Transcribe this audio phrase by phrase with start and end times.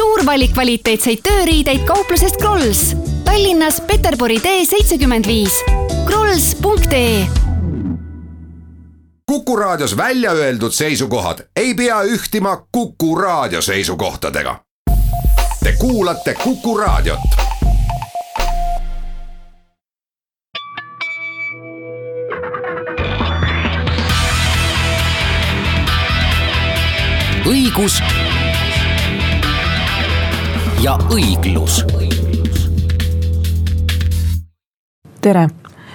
[0.00, 2.94] suur valik kvaliteetseid tööriideid kauplusest Krolls.
[3.26, 5.58] Tallinnas Peterburi tee seitsekümmend viis.
[6.06, 7.26] krolls.ee
[9.28, 14.56] Kuku Raadios välja öeldud seisukohad ei pea ühtima Kuku Raadio seisukohtadega.
[15.62, 17.20] Te kuulate Kuku Raadiot.
[27.50, 28.00] õigus
[30.82, 31.84] ja õiglus.
[35.20, 35.48] tere,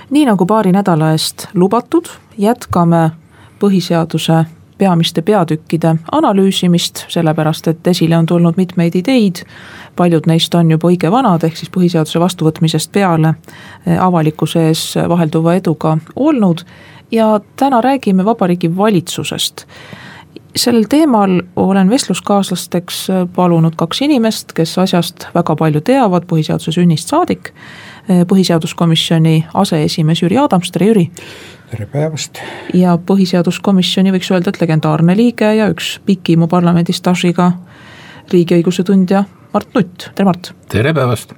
[0.10, 3.10] nii nagu paari nädala eest lubatud, jätkame
[3.60, 4.44] põhiseaduse
[4.78, 9.42] peamiste peatükkide analüüsimist, sellepärast et esile on tulnud mitmeid ideid.
[9.96, 13.34] paljud neist on juba õige vanad, ehk siis põhiseaduse vastuvõtmisest peale
[13.86, 16.62] eh, avalikkuse ees vahelduva eduga olnud.
[17.12, 19.66] ja täna räägime Vabariigi Valitsusest
[20.56, 27.52] sellel teemal olen vestluskaaslasteks palunud kaks inimest, kes asjast väga palju teavad põhiseaduse sünnist saadik.
[28.30, 31.10] põhiseaduskomisjoni aseesimees Jüri Adams, tere Jüri.
[31.72, 32.40] tere päevast.
[32.74, 37.52] ja põhiseaduskomisjoni võiks öelda, et legendaarne liige ja üks pikima parlamendi staažiga
[38.32, 40.54] riigiõiguse tundja Mart Nutt, tere Mart.
[40.70, 41.34] tere päevast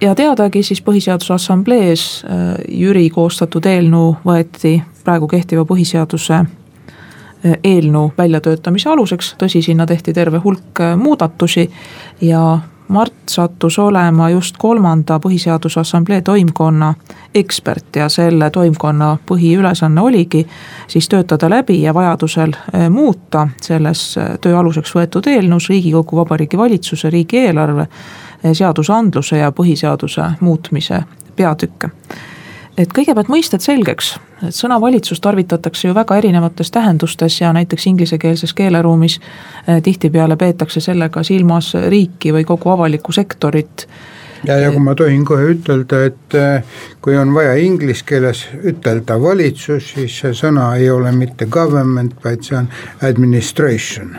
[0.00, 2.24] ja teadagi siis Põhiseaduse Assamblees
[2.68, 6.44] Jüri koostatud eelnõu võeti praegu kehtiva põhiseaduse
[7.44, 11.70] eelnõu väljatöötamise aluseks, tõsi, sinna tehti terve hulk äh, muudatusi
[12.20, 12.58] ja
[12.88, 16.94] Mart sattus olema just kolmanda Põhiseaduse Assamblee toimkonna
[17.34, 20.46] ekspert ja selle toimkonna põhiülesanne oligi
[20.88, 26.58] siis töötada läbi ja vajadusel äh, muuta selles äh, töö aluseks võetud eelnõus Riigikogu, Vabariigi
[26.58, 27.86] Valitsuse, riigieelarve,
[28.52, 31.02] seadusandluse ja põhiseaduse muutmise
[31.36, 31.90] peatükke
[32.78, 34.12] et kõigepealt mõisted selgeks,
[34.46, 40.80] et sõna valitsus tarvitatakse ju väga erinevates tähendustes ja näiteks inglisekeelses keeleruumis eh, tihtipeale peetakse
[40.80, 43.88] sellega silmas riiki või kogu avalikku sektorit
[44.46, 49.18] ja, ja kui ma tohin kohe ütelda, et eh, kui on vaja inglise keeles ütelda
[49.22, 52.70] valitsus, siis see sõna ei ole mitte government, vaid see on
[53.02, 54.16] administration.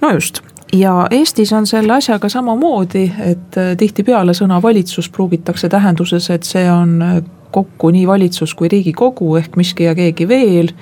[0.00, 6.30] no just, ja Eestis on selle asjaga samamoodi, et äh, tihtipeale sõna valitsus pruugitakse tähenduses,
[6.30, 10.72] et see on äh, kokku nii valitsus kui riigikogu ehk miski ja keegi veel.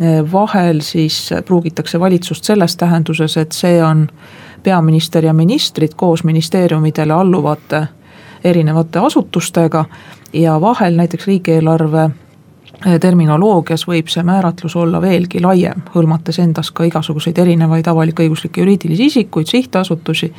[0.00, 4.08] Äh, vahel siis pruugitakse valitsust selles tähenduses, et see on
[4.62, 7.86] peaminister ja ministrid koos ministeeriumidele alluvate
[8.44, 9.84] erinevate asutustega
[10.32, 12.10] ja vahel näiteks riigieelarve
[13.00, 19.50] terminoloogias võib see määratlus olla veelgi laiem, hõlmates endas ka igasuguseid erinevaid avalik-õiguslikke juriidilisi isikuid,
[19.50, 20.32] sihtasutusi,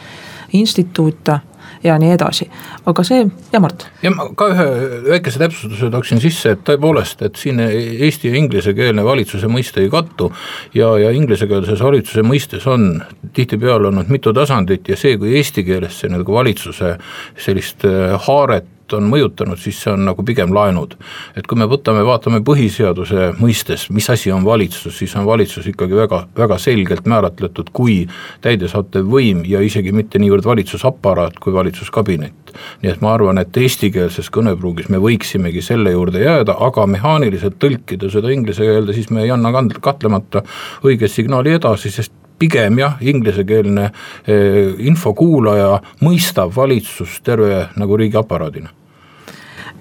[0.57, 1.40] instituute
[1.84, 2.46] ja nii edasi,
[2.90, 3.85] aga see, ja Mart.
[4.03, 4.66] ja ma ka ühe
[5.07, 10.31] väikese täpsustuse tooksin sisse, et tõepoolest, et siin eesti ja inglisekeelne valitsuse mõiste ei kattu.
[10.74, 13.01] ja, ja inglisekeelses valitsuse mõistes on
[13.34, 16.96] tihtipeale olnud mitu tasandit ja see, kui eesti keeles see nagu valitsuse
[17.38, 20.96] sellist äh, haaret on mõjutanud, siis see on nagu pigem laenud.
[21.35, 25.96] et kui me võtame, vaatame põhiseaduse mõistes, mis asi on valitsus, siis on valitsus ikkagi
[25.96, 28.07] väga, väga selgelt määratletud kui
[28.41, 32.34] täidesaatev võim ja isegi mitte niivõrd valitsusaparaat kui valitsuskabinet.
[32.81, 38.09] nii et ma arvan, et eestikeelses kõnepruugis me võiksimegi selle juurde jääda, aga mehaaniliselt tõlkida
[38.12, 40.44] seda inglise keelde, siis me ei anna kahtlemata
[40.84, 48.81] õiget signaali edasi, sest pigem jah, inglisekeelne eh, infokuulaja mõistab valitsust terve nagu riigiaparaadina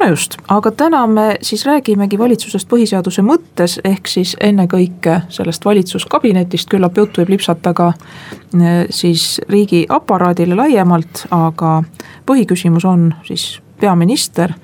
[0.00, 6.68] no just, aga täna me siis räägimegi valitsusest põhiseaduse mõttes, ehk siis ennekõike sellest valitsuskabinetist,
[6.70, 11.80] küllap jutt võib lipsata ka eh, siis riigiaparaadile laiemalt, aga
[12.26, 14.54] põhiküsimus on siis peaminister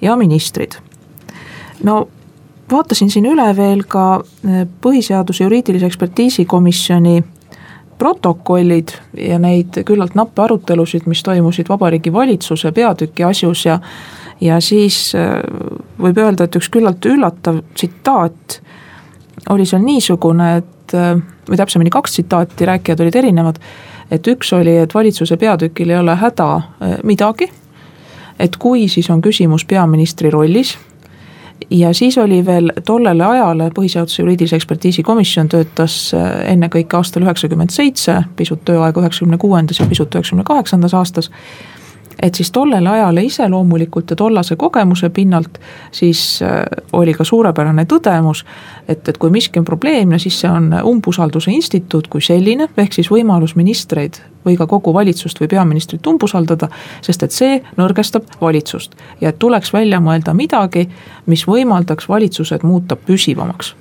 [0.00, 0.78] ja ministrid.
[1.84, 2.08] no
[2.70, 7.22] vaatasin siin üle veel ka eh, põhiseaduse juriidilise ekspertiisi komisjoni
[7.98, 13.78] protokollid ja neid küllalt nappe arutelusid, mis toimusid Vabariigi Valitsuse peatüki asjus ja
[14.40, 15.40] ja siis äh,
[16.00, 18.60] võib öelda, et üks küllalt üllatav tsitaat
[19.52, 21.14] oli seal niisugune, et äh,
[21.48, 23.60] või täpsemini kaks tsitaati, rääkijad olid erinevad.
[24.10, 27.50] et üks oli, et valitsuse peatükil ei ole häda äh, midagi.
[28.38, 30.78] et kui, siis on küsimus peaministri rollis.
[31.70, 38.22] ja siis oli veel tollele ajale põhiseaduse juriidilise ekspertiisi komisjon töötas ennekõike aastal üheksakümmend seitse,
[38.36, 41.30] pisut tööaega üheksakümne kuuendas ja pisut üheksakümne kaheksandas aastas
[42.22, 45.58] et siis tollele ajale iseloomulikult ja tollase kogemuse pinnalt
[45.92, 48.44] siis äh, oli ka suurepärane tõdemus,
[48.88, 53.10] et, et kui miski on probleemne, siis see on umbusalduse instituut kui selline, ehk siis
[53.12, 56.68] võimalus ministreid või ka kogu valitsust või peaministrit umbusaldada,
[57.02, 58.94] sest et see nõrgestab valitsust.
[59.20, 60.88] ja et tuleks välja mõelda midagi,
[61.26, 63.74] mis võimaldaks valitsused muuta püsivamaks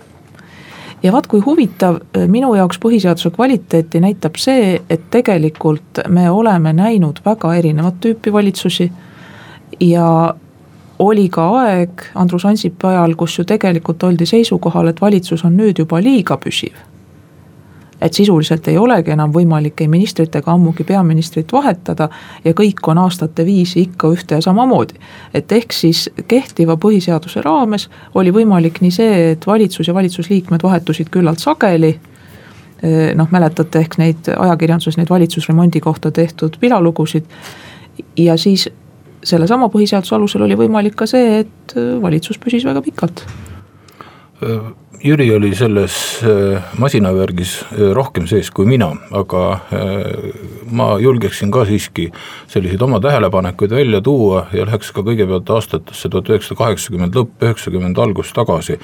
[1.03, 7.21] ja vaat kui huvitav, minu jaoks põhiseaduse kvaliteeti näitab see, et tegelikult me oleme näinud
[7.25, 8.91] väga erinevat tüüpi valitsusi.
[9.79, 10.35] Ja
[10.99, 15.83] oli ka aeg Andrus Ansipi ajal, kus ju tegelikult oldi seisukohal, et valitsus on nüüd
[15.83, 16.75] juba liiga püsiv
[18.01, 22.09] et sisuliselt ei olegi enam võimalik ei ministrit ega ammugi peaministrit vahetada
[22.43, 24.93] ja kõik on aastate viisi ikka ühte ja samamoodi.
[25.33, 31.09] et ehk siis kehtiva põhiseaduse raames oli võimalik nii see, et valitsus ja valitsusliikmed vahetusid
[31.09, 31.95] küllalt sageli,
[33.15, 37.23] noh, mäletate ehk neid ajakirjanduses neid valitsusremondi kohta tehtud pilalugusid.
[38.17, 38.69] ja siis
[39.23, 43.23] sellesama põhiseaduse alusel oli võimalik ka see, et valitsus püsis väga pikalt
[45.03, 49.41] Jüri oli selles äh, masinavärgis äh, rohkem sees kui mina, aga
[49.73, 50.29] äh,
[50.71, 52.07] ma julgeksin ka siiski
[52.51, 57.99] selliseid oma tähelepanekuid välja tuua ja läheks ka kõigepealt aastatesse tuhat üheksasada kaheksakümmend lõpp, üheksakümmend
[57.99, 58.79] algus tagasi.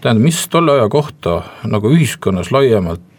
[0.00, 3.13] tähendab, mis tolle aja kohta nagu ühiskonnas laiemalt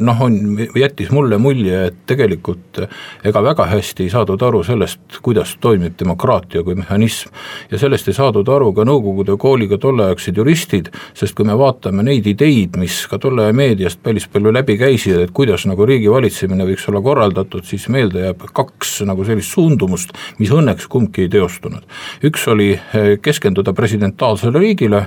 [0.00, 0.36] noh, on,
[0.76, 2.80] jättis mulle mulje, et tegelikult
[3.26, 7.32] ega väga hästi ei saadud aru sellest, kuidas toimib demokraatia kui mehhanism.
[7.70, 12.26] ja sellest ei saadud aru ka Nõukogude kooliga tolleaegsed juristid, sest kui me vaatame neid
[12.26, 16.66] ideid, mis ka tolle aja meediast päris palju läbi käisid, et kuidas nagu riigi valitsemine
[16.68, 21.84] võiks olla korraldatud, siis meelde jääb kaks nagu sellist suundumust, mis õnneks kumbki ei teostunud.
[22.24, 25.06] üks oli eh, keskenduda presidentaalsele riigile,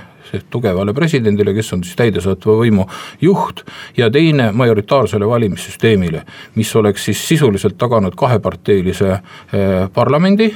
[0.50, 2.86] tugevale presidendile, kes on siis täidesaatva võimu
[3.20, 3.64] juht,
[3.96, 6.24] ja teine majoritaarsele valimissüsteemile,
[6.54, 10.52] mis oleks siis sisuliselt taganud kaheparteilise eh, parlamendi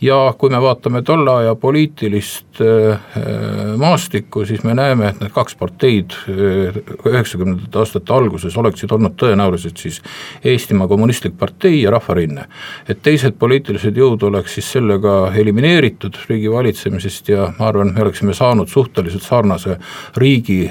[0.00, 3.00] ja kui me vaatame tolle aja poliitilist äh,
[3.76, 6.78] maastikku, siis me näeme, et need kaks parteid äh,
[7.08, 10.00] üheksakümnendate aastate alguses oleksid olnud tõenäoliselt siis
[10.44, 12.46] Eestimaa Kommunistlik Partei ja Rahvarinne.
[12.88, 18.34] et teised poliitilised jõud oleks siis sellega elimineeritud riigi valitsemisest ja ma arvan, me oleksime
[18.34, 19.76] saanud suhteliselt sarnase
[20.16, 20.62] riigi,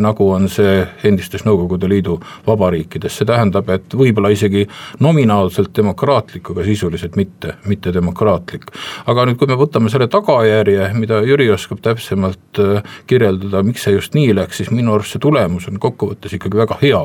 [0.00, 2.16] nagu on see endistes Nõukogude Liidu
[2.46, 4.64] vabariikides, see tähendab, et võib-olla isegi
[5.04, 8.70] nominaalselt demokraatlik, aga sisuliselt mitte, mitte demokraatlik
[9.10, 13.96] aga nüüd, kui me võtame selle tagajärje, mida Jüri oskab täpsemalt äh, kirjeldada, miks see
[13.96, 17.02] just nii läks, siis minu arust see tulemus on kokkuvõttes ikkagi väga hea.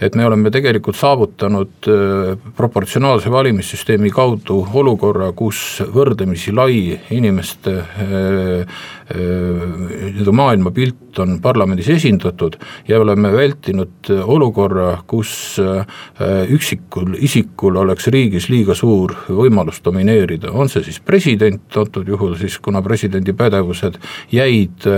[0.00, 7.76] et me oleme tegelikult saavutanud äh, proportsionaalse valimissüsteemi kaudu olukorra, kus võrdlemisi lai inimeste
[9.14, 12.56] nii-öelda maailmapilt on parlamendis esindatud
[12.88, 15.60] ja oleme vältinud olukorra, kus
[16.50, 22.58] üksikul isikul oleks riigis liiga suur võimalus domineerida, on see siis president, antud juhul siis
[22.58, 24.00] kuna presidendi pädevused
[24.32, 24.88] jäid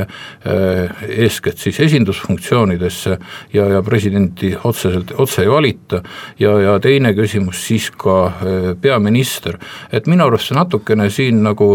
[1.08, 3.18] eeskätt siis esindusfunktsioonidesse
[3.52, 6.02] ja, ja presidenti otseselt, otse ei valita.
[6.38, 8.32] ja, ja teine küsimus siis ka
[8.80, 9.58] peaminister,
[9.92, 11.70] et minu arust see natukene siin nagu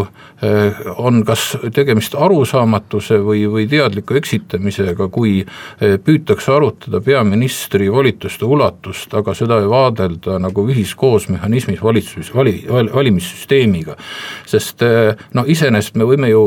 [0.98, 5.42] on kas tegemist arusaamatuse või, või teadliku eksitamisega, kui
[5.80, 13.98] püütakse arutada peaministri volituste ulatust, aga seda ei vaadelda nagu ühiskoosmehhanismis valitsus, vali, valimissüsteemiga
[14.54, 16.44] sest eh, no iseenesest me võime ju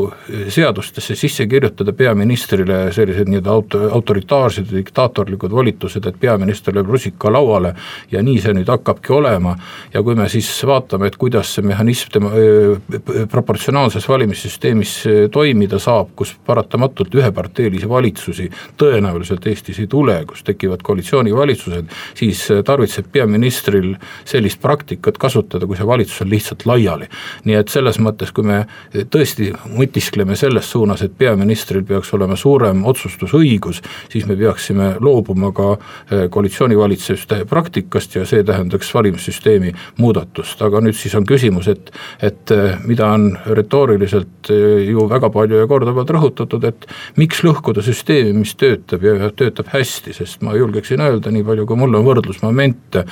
[0.52, 7.32] seadustesse sisse kirjutada peaministrile sellised nii-öelda auto, autoritaarsed ja diktaatorlikud volitused, et peaminister lööb rusika
[7.32, 7.74] lauale
[8.12, 9.56] ja nii see nüüd hakkabki olema.
[9.94, 15.22] ja kui me siis vaatame, et kuidas see mehhanism tema äh, proportsionaalses valimissüsteemis eh,
[15.66, 23.06] toimida saab, kus paratamatult üheparteilisi valitsusi tõenäoliselt Eestis ei tule, kus tekivad koalitsioonivalitsused, siis tarvitseb
[23.12, 27.08] peaministril sellist praktikat kasutada, kui see valitsus on lihtsalt laiali.
[27.44, 28.64] Nii et selles mõttes, kui me
[29.10, 35.72] tõesti mõtiskleme selles suunas, et peaministril peaks olema suurem otsustusõigus, siis me peaksime loobuma ka
[35.76, 42.50] eh, koalitsioonivalitsuste praktikast ja see tähendaks valimissüsteemi muudatust, aga nüüd siis on küsimus, et et
[42.86, 46.86] mida on retooriliselt ju väga palju ja korduvalt rõhutatud, et
[47.20, 51.80] miks lõhkuda süsteemi, mis töötab ja töötab hästi, sest ma julgeksin öelda, nii palju kui
[51.80, 53.04] mul on võrdlusmomente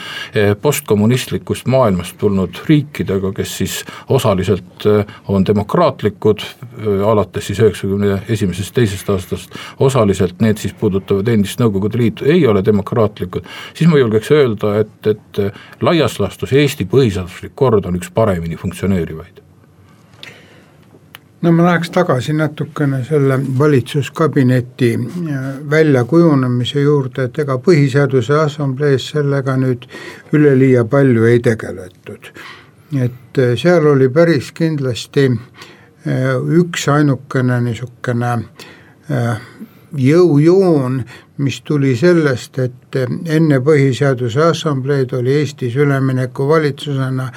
[0.63, 3.77] postkommunistlikust maailmast tulnud riikidega, kes siis
[4.09, 11.29] osaliselt äh, on demokraatlikud, äh, alates siis üheksakümne esimesest, teisest aastast, osaliselt need siis puudutavad
[11.29, 16.89] endist Nõukogude Liitu, ei ole demokraatlikud, siis ma julgeks öelda, et, et laias laastus Eesti
[16.91, 19.44] põhiseaduslik kord on üks paremini funktsioneerivaid
[21.45, 24.91] no ma läheks tagasi natukene selle valitsuskabineti
[25.71, 29.85] väljakujunemise juurde, et ega Põhiseaduse Assamblees sellega nüüd
[30.33, 32.31] üleliia palju ei tegeletud.
[32.95, 38.33] Et äh, seal oli päris kindlasti äh, üks ainukene niisugune
[39.11, 39.45] äh,
[40.01, 41.03] jõujoon,
[41.45, 47.29] mis tuli sellest, et enne Põhiseaduse Assambleed oli Eestis üleminekuvalitsusena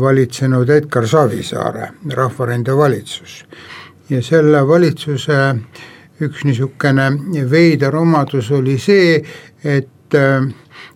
[0.00, 3.44] valitsenud Edgar Savisaare rahvarinde valitsus.
[4.10, 5.54] ja selle valitsuse
[6.20, 7.06] üks niisugune
[7.50, 9.22] veider omadus oli see,
[9.64, 10.44] et äh,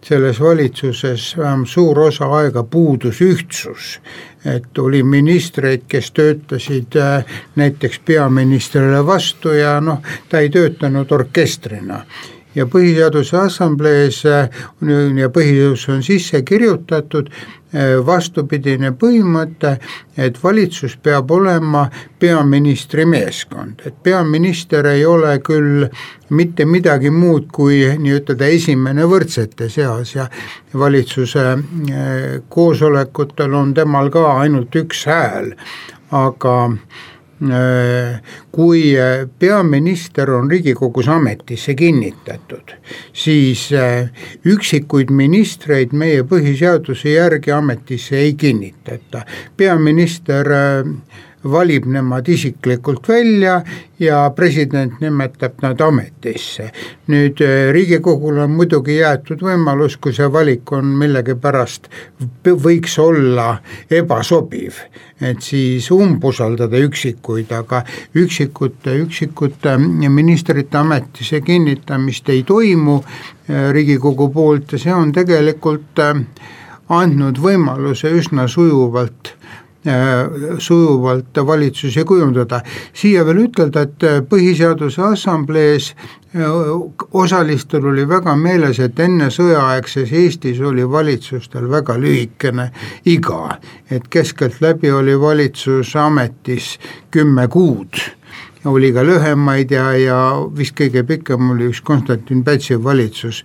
[0.04, 4.00] selles valitsuses vähemalt suur osa aega puudus ühtsus.
[4.44, 7.24] et oli ministreid, kes töötasid äh,
[7.56, 12.04] näiteks peaministrile vastu ja noh, ta ei töötanud orkestrina
[12.56, 14.48] ja Põhiseaduse Assamblees äh,
[15.20, 19.76] ja põhiseadus on sisse kirjutatud äh, vastupidine põhimõte,
[20.16, 21.86] et valitsus peab olema
[22.20, 25.84] peaministri meeskond, et peaminister ei ole küll
[26.30, 30.28] mitte midagi muud kui nii-ütelda esimene võrdsete seas ja
[30.74, 31.60] valitsuse äh,
[32.48, 35.52] koosolekutel on temal ka ainult üks hääl,
[36.14, 36.56] aga
[38.52, 42.72] kui äh, peaminister on Riigikogus ametisse kinnitatud,
[43.12, 44.10] siis äh,
[44.44, 49.24] üksikuid ministreid meie põhiseaduse järgi ametisse ei kinnitata.
[49.56, 50.48] peaminister
[51.50, 53.60] valib nemad isiklikult välja
[53.98, 56.70] ja president nimetab nad ametisse.
[57.06, 61.88] nüüd eh, Riigikogule on muidugi jäetud võimalus, kui see valik on millegipärast,
[62.46, 63.56] võiks olla
[63.90, 64.80] ebasobiv,
[65.20, 67.84] et siis umbusaldada üksikuid, aga
[68.14, 76.24] üksikute, üksikute ministrite ametisse kinnitamist ei toimu eh, Riigikogu poolt ja see on tegelikult eh,
[76.88, 79.65] andnud võimaluse üsna sujuvalt Äh,
[80.58, 82.60] sujuvalt valitsusi kujundada.
[82.92, 85.94] siia veel ütelda, et äh, Põhiseaduse Assamblees
[86.34, 86.42] äh,
[87.12, 92.70] osalistel oli väga meeles, et enne sõjaaegses Eestis oli valitsustel väga lühikene
[93.04, 93.58] iga,
[93.90, 96.78] et keskeltläbi oli valitsus ametis
[97.10, 98.02] kümme kuud
[98.66, 100.18] oli ka lühemaid ja, ja
[100.56, 103.42] vist kõige pikem oli üks Konstantin Pätsi valitsus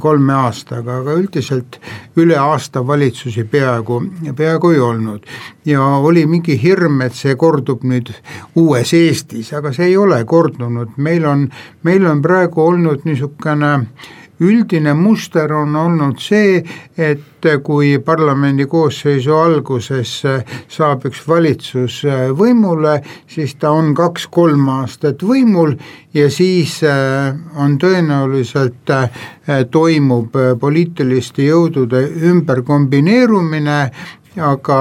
[0.00, 1.78] kolme aastaga, aga üldiselt
[2.16, 4.00] üle aasta valitsusi peaaegu,
[4.36, 5.26] peaaegu ei olnud.
[5.64, 8.12] ja oli mingi hirm, et see kordub nüüd
[8.56, 11.48] uues Eestis, aga see ei ole kordunud, meil on,
[11.82, 13.72] meil on praegu olnud niisugune
[14.40, 16.62] üldine muster on olnud see,
[16.96, 20.12] et kui parlamendi koosseisu alguses
[20.70, 22.00] saab üks valitsus
[22.38, 25.74] võimule, siis ta on kaks-kolm aastat võimul
[26.14, 28.94] ja siis on tõenäoliselt,
[29.70, 33.78] toimub poliitiliste jõudude ümberkombineerumine
[34.40, 34.78] aga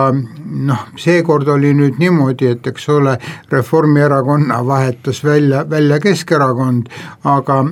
[0.68, 3.18] noh, seekord oli nüüd niimoodi, et eks ole,
[3.52, 6.88] Reformierakonna vahetas välja, välja Keskerakond,
[7.28, 7.64] aga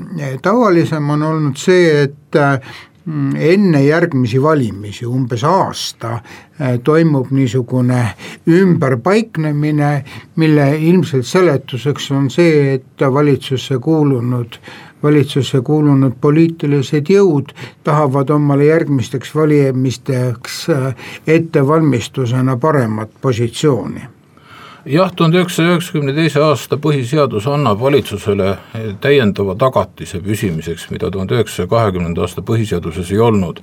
[0.44, 2.40] tavalisem on olnud see, et
[3.06, 6.20] mm, enne järgmisi valimisi, umbes aasta,
[6.60, 8.04] eh, toimub niisugune
[8.48, 9.94] ümberpaiknemine,
[10.36, 14.60] mille ilmselt seletuseks on see, et valitsusse kuulunud
[15.04, 17.54] valitsusse kuulunud poliitilised jõud
[17.84, 20.96] tahavad omale järgmisteks valimisteks äh,
[21.28, 24.19] ettevalmistusena paremat positsiooni
[24.86, 28.54] jah, tuhande üheksasaja üheksakümne teise aasta põhiseadus annab valitsusele
[29.04, 33.60] täiendava tagatise püsimiseks, mida tuhande üheksasaja kahekümnenda aasta põhiseaduses ei olnud.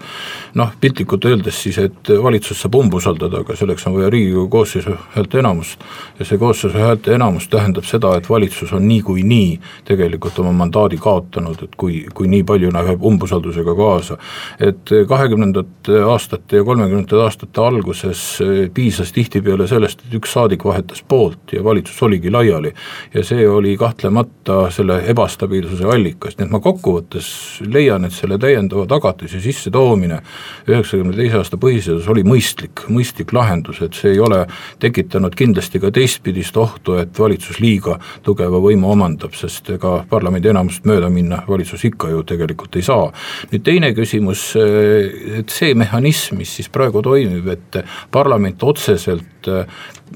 [0.55, 5.81] noh, piltlikult öeldes siis, et valitsus saab umbusaldada, aga selleks on vaja Riigikogu koosseisu häälteenamust.
[6.19, 11.77] ja see koosseisu häälteenamus tähendab seda, et valitsus on niikuinii tegelikult oma mandaadi kaotanud, et
[11.77, 14.19] kui, kui nii palju läheb umbusaldusega kaasa.
[14.61, 18.39] et kahekümnendate aastate ja kolmekümnendate aastate alguses
[18.75, 22.73] piisas tihtipeale sellest, et üks saadik vahetas poolt ja valitsus oligi laiali.
[23.15, 27.29] ja see oli kahtlemata selle ebastabiilsuse allikas, nii et ma kokkuvõttes
[27.67, 30.21] leian, et selle täiendava tagatise sissetoomine
[30.69, 34.45] üheksakümne teise aasta põhiseadus oli mõistlik, mõistlik lahendus, et see ei ole
[34.83, 40.87] tekitanud kindlasti ka teistpidist ohtu, et valitsus liiga tugeva võimu omandab, sest ega parlamendi enamust
[40.89, 43.11] mööda minna valitsus ikka ju tegelikult ei saa.
[43.53, 44.49] nüüd teine küsimus,
[45.39, 47.83] et see mehhanism, mis siis praegu toimib, et
[48.13, 49.51] parlament otseselt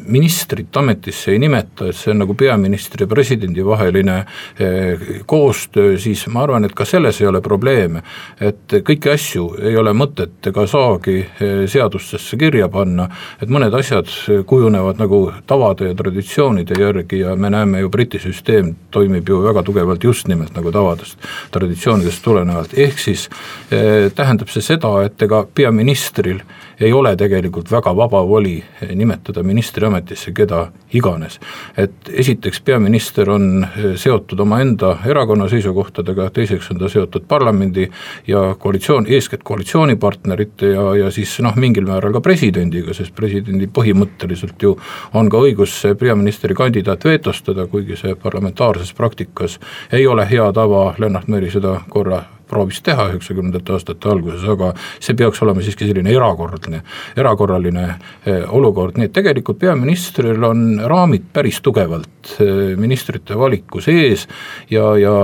[0.06, 6.26] ministrit ametisse ei nimeta, et see on nagu peaministri ja presidendi vaheline eh, koostöö, siis
[6.30, 8.02] ma arvan, et ka selles ei ole probleeme.
[8.40, 13.09] et kõiki asju ei ole mõtet ega saagi eh, seadustesse kirja panna,
[13.42, 14.09] et mõned asjad
[14.47, 19.62] kujunevad nagu tavade ja traditsioonide järgi ja me näeme ju Briti süsteem toimib ju väga
[19.66, 21.18] tugevalt just nimelt nagu tavadest,
[21.50, 23.28] traditsioonidest tulenevalt, ehk siis
[23.70, 26.42] eh, tähendab see seda, et ega peaministril
[26.80, 28.56] ei ole tegelikult väga vaba voli
[28.94, 29.42] nimetada
[29.80, 31.40] ministriametisse keda iganes.
[31.76, 37.88] et esiteks, peaminister on eh, seotud omaenda erakonna seisukohtadega, teiseks on ta seotud parlamendi
[38.26, 44.62] ja koalitsioon, eeskätt koalitsioonipartnerite ja, ja siis noh, mingil määral ka presidendiga, sest presidendil põhimõtteliselt
[44.62, 44.76] ju
[45.14, 49.58] on ka õigus peaministri kandidaat vetostada, kuigi see parlamentaarses praktikas
[49.92, 55.16] ei ole hea tava, Lennart Meri seda korra proovis teha üheksakümnendate aastate alguses, aga see
[55.19, 56.83] peaks olema siiski selline erakordne,
[57.19, 64.26] erakorraline eh, olukord, nii et tegelikult peaministril on raamid päris tugevalt eh, ministrite valiku sees
[64.71, 65.14] ja, ja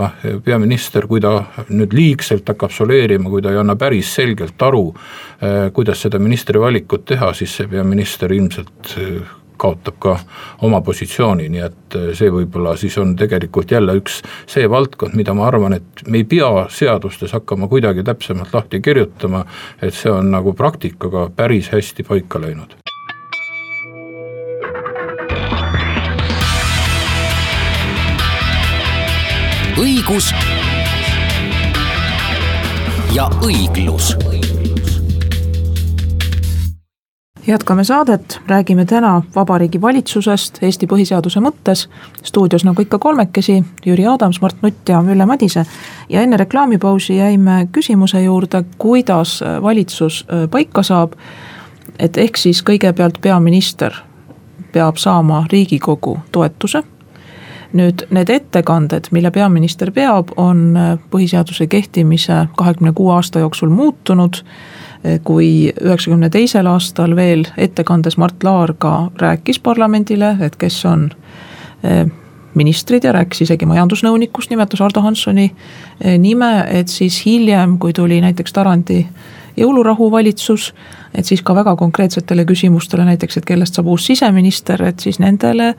[0.44, 1.38] peaminister, kui ta
[1.70, 4.86] nüüd liigselt hakkab soleerima, kui ta ei anna päris selgelt aru,
[5.40, 8.96] eh, kuidas seda ministri valikut teha, siis see peaminister ilmselt
[9.56, 10.16] kaotab ka
[10.66, 15.34] oma positsiooni, nii et äh, see võib-olla siis on tegelikult jälle üks see valdkond, mida
[15.36, 19.44] ma arvan, et me ei pea seadustes hakkama kuidagi täpsemalt lahti kirjutama,
[19.82, 22.76] et see on nagu praktikaga päris hästi paika läinud.
[29.76, 30.30] õigus
[33.12, 34.14] ja õiglus
[37.46, 41.88] jätkame saadet, räägime täna Vabariigi Valitsusest Eesti põhiseaduse mõttes.
[42.22, 45.66] stuudios nagu ikka kolmekesi, Jüri Adams, Mart Nutt ja Ülle Madise.
[46.08, 51.12] ja enne reklaamipausi jäime küsimuse juurde, kuidas valitsus äh, paika saab.
[51.98, 53.92] et ehk siis kõigepealt peaminister
[54.72, 56.82] peab saama Riigikogu toetuse
[57.72, 64.42] nüüd need ettekanded, mille peaminister peab, on äh, põhiseaduse kehtimise kahekümne kuue aasta jooksul muutunud
[65.24, 71.10] kui üheksakümne teisel aastal veel ettekandes Mart Laar ka rääkis parlamendile, et kes on
[71.84, 72.06] eh,
[72.56, 78.20] ministrid ja rääkis isegi majandusnõunikust, nimetas Ardo Hanssoni eh, nime, et siis hiljem, kui tuli
[78.24, 79.02] näiteks Tarandi
[79.56, 80.72] jõulurahu valitsus,
[81.14, 85.74] et siis ka väga konkreetsetele küsimustele, näiteks et kellest saab uus siseminister, et siis nendele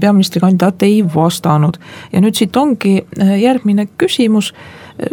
[0.00, 1.76] peaministrikandidaat ei vastanud.
[2.12, 4.54] ja nüüd siit ongi eh, järgmine küsimus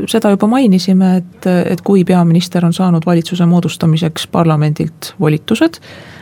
[0.07, 5.79] seda juba mainisime, et, et kui peaminister on saanud valitsuse moodustamiseks parlamendilt volitused,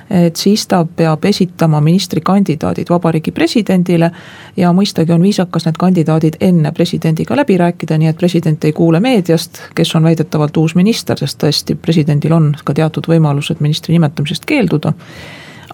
[0.09, 4.11] et siis ta peab esitama ministrikandidaadid vabariigi presidendile.
[4.57, 8.99] ja mõistagi on viisakas need kandidaadid enne presidendiga läbi rääkida, nii et president ei kuule
[8.99, 14.45] meediast, kes on väidetavalt uus minister, sest tõesti, presidendil on ka teatud võimalused ministri nimetamisest
[14.45, 14.93] keelduda.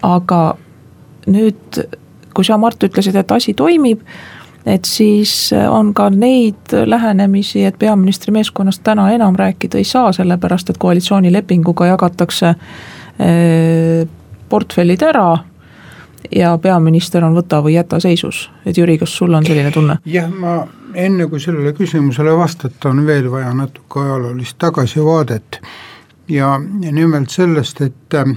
[0.02, 0.56] aga
[1.26, 1.78] nüüd,
[2.34, 4.02] kui sa, Mart, ütlesid, et asi toimib
[4.66, 10.12] et siis äh, on ka neid lähenemisi, et peaministri meeskonnast täna enam rääkida ei saa,
[10.12, 14.08] sellepärast et koalitsioonilepinguga jagatakse äh,
[14.48, 15.28] portfellid ära
[16.30, 19.98] ja peaminister on võta või jäta seisus, et Jüri, kas sul on selline tunne?
[20.06, 20.58] jah, ma
[20.94, 25.60] enne kui sellele küsimusele vastata, on veel vaja natuke ajaloolist tagasivaadet
[26.28, 28.36] ja nimelt sellest, et äh,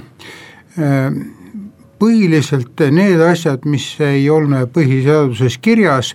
[2.00, 6.14] põhiliselt need asjad, mis ei olnud põhiseaduses kirjas,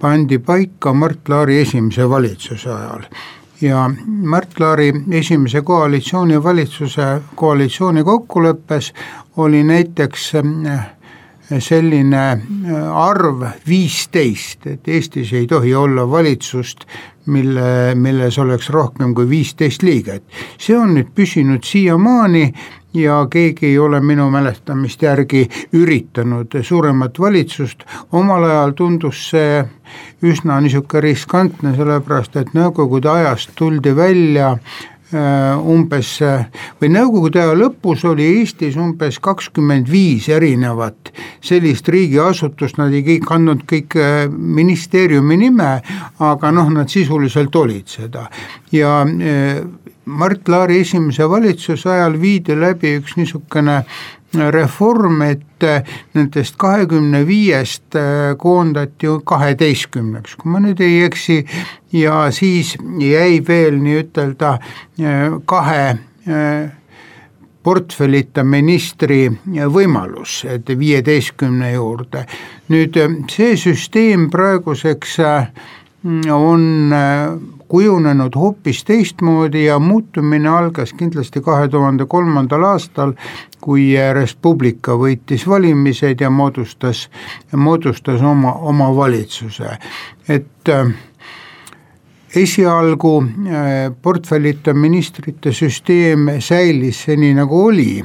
[0.00, 3.06] pandi paika Mart Laari esimese valitsuse ajal.
[3.62, 8.92] Ja Mart Laari esimese koalitsiooni valitsuse koalitsiooni kokkuleppes
[9.36, 10.86] oli näiteks äh,
[11.58, 16.84] selline äh, arv viisteist, et Eestis ei tohi olla valitsust,
[17.26, 20.22] mille, milles oleks rohkem kui viisteist liiget.
[20.58, 22.52] see on nüüd püsinud siiamaani
[22.94, 29.62] ja keegi ei ole minu mäletamist järgi üritanud suuremat valitsust, omal ajal tundus see
[30.22, 34.56] üsna niisugune riskantne, sellepärast et nõukogude ajast tuldi välja
[35.12, 36.14] umbes
[36.80, 41.12] või nõukogude aja lõpus oli Eestis umbes kakskümmend viis erinevat
[41.44, 45.74] sellist riigiasutust, nad ei kõik andnud kõik äh, ministeeriumi nime,
[46.22, 48.28] aga noh, nad sisuliselt olid seda.
[48.72, 49.62] Ja äh,
[50.04, 53.82] Mart Laari esimese valitsuse ajal viidi läbi üks niisugune
[54.32, 55.66] reform, et
[56.14, 57.96] nendest kahekümne viiest
[58.38, 61.42] koondati kaheteistkümneks, kui ma nüüd ei eksi,
[61.92, 64.56] ja siis jäi veel nii-ütelda
[65.46, 65.84] kahe
[67.62, 69.28] portfellita ministri
[69.70, 72.26] võimalus, et viieteistkümne juurde.
[72.72, 72.96] nüüd
[73.30, 75.18] see süsteem praeguseks
[76.32, 76.90] on
[77.72, 83.14] kujunenud hoopis teistmoodi ja muutumine algas kindlasti kahe tuhande kolmandal aastal,
[83.62, 87.06] kui Res Publica võitis valimised ja moodustas,
[87.54, 89.76] moodustas oma, oma valitsuse,
[90.28, 90.92] et äh,
[92.34, 98.00] esialgu äh, portfellita ministrite süsteem säilis seni nagu oli.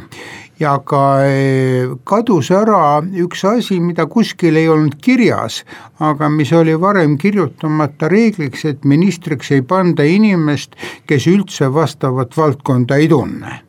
[0.57, 5.59] Ja ka eh, kadus ära üks asi, mida kuskil ei olnud kirjas,
[6.01, 10.73] aga mis oli varem kirjutamata reegliks, et ministriks ei panda inimest,
[11.05, 13.66] kes üldse vastavat valdkonda ei tunne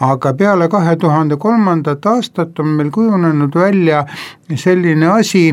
[0.00, 4.04] aga peale kahe tuhande kolmandat aastat on meil kujunenud välja
[4.54, 5.50] selline asi,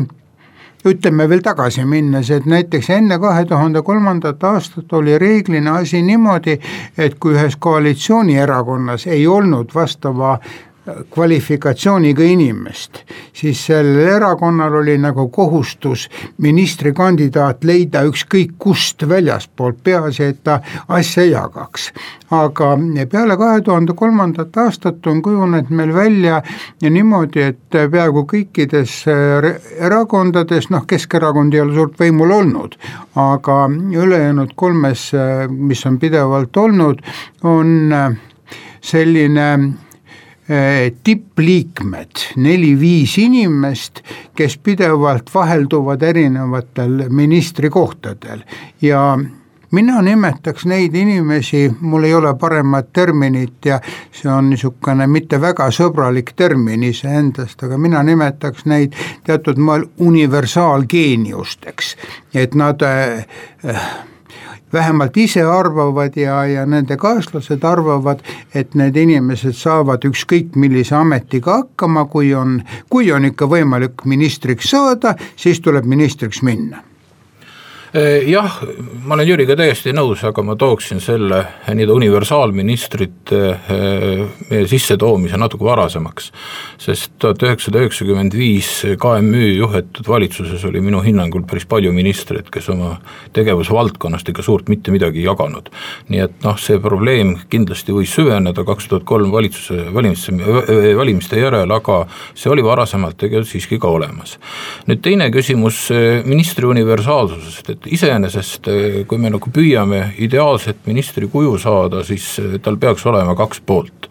[0.86, 6.58] ütleme veel tagasi minnes, et näiteks enne kahe tuhande kolmandat aastat oli reeglina asi niimoodi,
[6.98, 10.38] et kui ühes koalitsioonierakonnas ei olnud vastava
[11.10, 13.00] kvalifikatsiooniga inimest,
[13.32, 16.06] siis sellel erakonnal oli nagu kohustus
[16.42, 21.92] ministrikandidaat leida ükskõik kust väljaspoolt, peaasi, et ta asja jagaks.
[22.30, 22.72] aga
[23.10, 26.42] peale kahe tuhande kolmandat aastat on kujunenud meil välja
[26.82, 29.04] niimoodi, et peaaegu kõikides
[29.78, 32.74] erakondades, noh Keskerakond ei ole suurt võimul olnud,
[33.14, 33.58] aga
[33.94, 35.10] ülejäänud kolmes,
[35.48, 37.02] mis on pidevalt olnud,
[37.42, 37.94] on
[38.80, 39.85] selline Eh,
[41.04, 44.02] tippliikmed, neli-viis inimest,
[44.36, 48.44] kes pidevalt vahelduvad erinevatel ministrikohtadel.
[48.82, 49.18] Ja
[49.70, 53.80] mina nimetaks neid inimesi, mul ei ole paremat terminit ja
[54.12, 61.96] see on niisugune mitte väga sõbralik termin iseendast, aga mina nimetaks neid teatud moel universaalgeeniusteks,
[62.34, 63.26] et nad äh,
[64.72, 68.22] vähemalt ise arvavad ja, ja nende kaaslased arvavad,
[68.54, 74.70] et need inimesed saavad ükskõik millise ametiga hakkama, kui on, kui on ikka võimalik ministriks
[74.70, 76.82] saada, siis tuleb ministriks minna
[78.28, 78.60] jah,
[79.04, 85.64] ma olen Jüriga täiesti nõus, aga ma tooksin selle nii-öelda universaalministrite meie eh, sissetoomise natuke
[85.64, 86.30] varasemaks.
[86.78, 88.68] sest tuhat üheksasada üheksakümmend viis
[89.00, 92.96] KMÜ juhitud valitsuses oli minu hinnangul päris palju ministreid, kes oma
[93.36, 95.70] tegevusvaldkonnast ikka suurt mitte midagi ei jaganud.
[96.08, 100.32] nii et noh, see probleem kindlasti võis süveneda kaks tuhat kolm valitsuse valimiste,
[100.96, 102.04] valimiste järel, aga
[102.34, 104.38] see oli varasemalt tegelikult siiski ka olemas.
[104.86, 111.28] nüüd teine küsimus eh, ministri universaalsusest, et iseenesest, eh, kui me nagu püüame ideaalset ministri
[111.32, 114.05] kuju saada, siis eh, tal peaks olema kaks poolt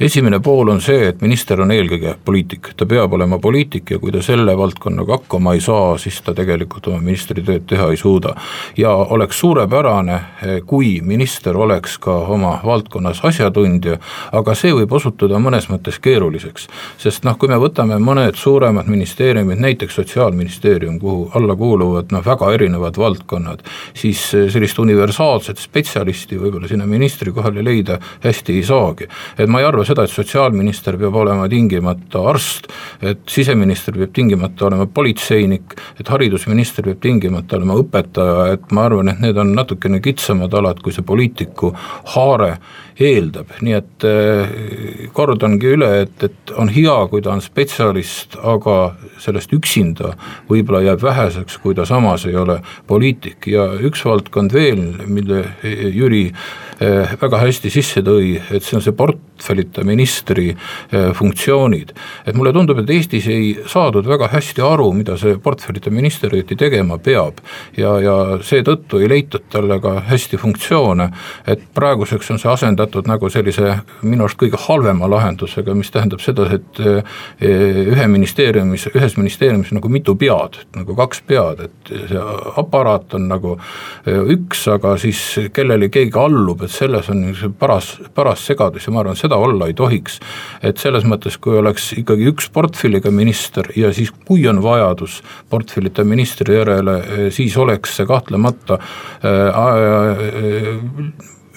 [0.00, 4.12] esimene pool on see, et minister on eelkõige poliitik, ta peab olema poliitik ja kui
[4.12, 8.34] ta selle valdkonnaga hakkama ei saa, siis ta tegelikult oma ministritööd teha ei suuda.
[8.76, 13.98] ja oleks suurepärane, eh, kui minister oleks ka oma valdkonnas asjatundja,
[14.32, 16.68] aga see võib osutuda mõnes mõttes keeruliseks.
[16.98, 22.52] sest noh, kui me võtame mõned suuremad ministeeriumid, näiteks Sotsiaalministeerium, kuhu alla kuuluvad noh, väga
[22.52, 23.62] erinevad valdkonnad,
[23.94, 29.08] siis eh, sellist universaalset spetsialisti võib-olla sinna ministri kohale leida hästi ei saagi
[29.42, 32.68] et ma ei arva seda, et sotsiaalminister peab olema tingimata arst,
[33.02, 39.12] et siseminister peab tingimata olema politseinik, et haridusminister peab tingimata olema õpetaja, et ma arvan,
[39.12, 41.72] et need on natukene kitsamad alad, kui see poliitiku
[42.14, 42.56] haare
[43.00, 48.76] eeldab, nii et eh, kordangi üle, et, et on hea, kui ta on spetsialist, aga
[49.22, 50.12] sellest üksinda
[50.50, 53.48] võib-olla jääb väheseks, kui ta samas ei ole poliitik.
[53.50, 58.96] Ja üks valdkond veel, mille Jüri eh, väga hästi sisse tõi, et see on see
[59.42, 60.56] portfellita ministri
[60.92, 61.92] eh, funktsioonid.
[62.26, 66.56] et mulle tundub, et Eestis ei saadud väga hästi aru, mida see portfellita minister õieti
[66.56, 67.40] tegema peab
[67.76, 71.08] ja, ja seetõttu ei leitud talle ka hästi funktsioone,
[71.46, 76.46] et praeguseks on see asendatud nagu sellise minu arust kõige halvema lahendusega, mis tähendab seda,
[76.54, 77.02] et eh,
[77.42, 82.22] ühe ministeeriumis, ühes ministeeriumis nagu mitu pead, nagu kaks pead, et see
[82.62, 85.24] aparaat on nagu eh, üks, aga siis
[85.54, 89.66] kellele keegi allub, et selles on niisugune paras, paras segadus ja ma arvan, seda olla
[89.66, 90.20] ei tohiks.
[90.62, 96.04] et selles mõttes, kui oleks ikkagi üks portfelliga minister ja siis, kui on vajadus portfellita
[96.04, 99.52] ministri järele, eh, siis oleks see kahtlemata äh,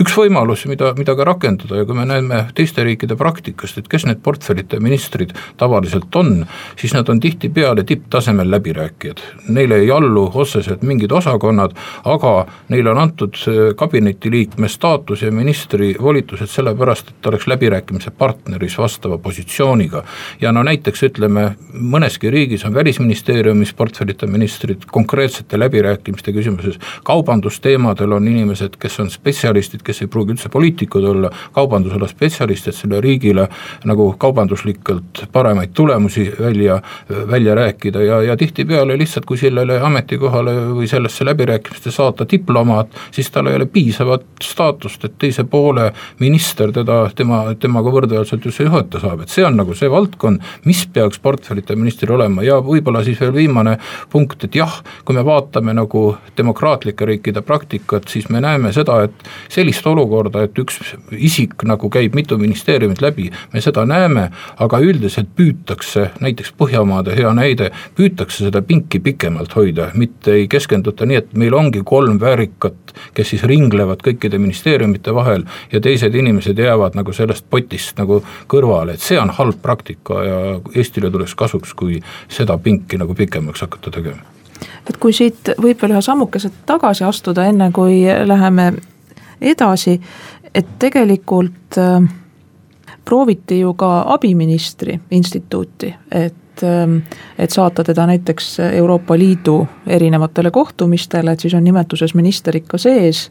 [0.01, 4.05] üks võimalus, mida, mida ka rakendada ja kui me näeme teiste riikide praktikast, et kes
[4.07, 6.43] need portfellita ministrid tavaliselt on,
[6.79, 9.23] siis nad on tihtipeale tipptasemel läbirääkijad.
[9.55, 11.75] Neile ei allu otseselt mingid osakonnad,
[12.11, 12.33] aga
[12.73, 13.39] neile on antud
[13.79, 20.03] kabineti liikme staatus ja ministri volitused sellepärast, et ta oleks läbirääkimise partneris vastava positsiooniga.
[20.41, 28.27] ja no näiteks ütleme, mõneski riigis on välisministeeriumis portfellita ministrid konkreetsete läbirääkimiste küsimuses, kaubandusteemadel on
[28.27, 33.47] inimesed, kes on spetsialistid, kes ei pruugi üldse poliitikud olla, kaubandusala spetsialistid selle riigile
[33.85, 36.79] nagu kaubanduslikult paremaid tulemusi välja,
[37.29, 43.31] välja rääkida ja, ja tihtipeale lihtsalt, kui sellele ametikohale või sellesse läbirääkimiste saata diplomaat, siis
[43.31, 49.01] tal ei ole piisavat staatust, et teise poole minister teda, tema, temaga võrdväärselt üldse juhata
[49.03, 52.43] saab, et see on nagu see valdkond, mis peaks portfellita ministril olema.
[52.45, 53.77] Ja võib-olla siis veel viimane
[54.11, 56.05] punkt, et jah, kui me vaatame nagu
[56.37, 60.79] demokraatlike riikide praktikat, siis me näeme seda, et sellist sellist olukorda, et üks
[61.11, 67.31] isik nagu käib mitu ministeeriumit läbi, me seda näeme, aga üldiselt püütakse, näiteks Põhjamaade hea
[67.35, 72.95] näide, püütakse seda pinki pikemalt hoida, mitte ei keskenduta nii, et meil ongi kolm väärikat,
[73.13, 78.95] kes siis ringlevad kõikide ministeeriumite vahel ja teised inimesed jäävad nagu sellest potist nagu kõrvale,
[78.95, 80.39] et see on halb praktika ja
[80.75, 81.99] Eestile tuleks kasuks, kui
[82.31, 84.23] seda pinki nagu pikemaks hakata tegema.
[84.87, 88.71] Et kui siit võib veel ühe sammukese tagasi astuda, enne kui läheme
[89.41, 89.99] edasi,
[90.55, 92.01] et tegelikult äh,
[93.05, 96.97] prooviti ju ka abiministri instituuti, et ähm,
[97.37, 103.29] et saata teda näiteks Euroopa Liidu erinevatele kohtumistele, et siis on nimetuses minister ikka sees.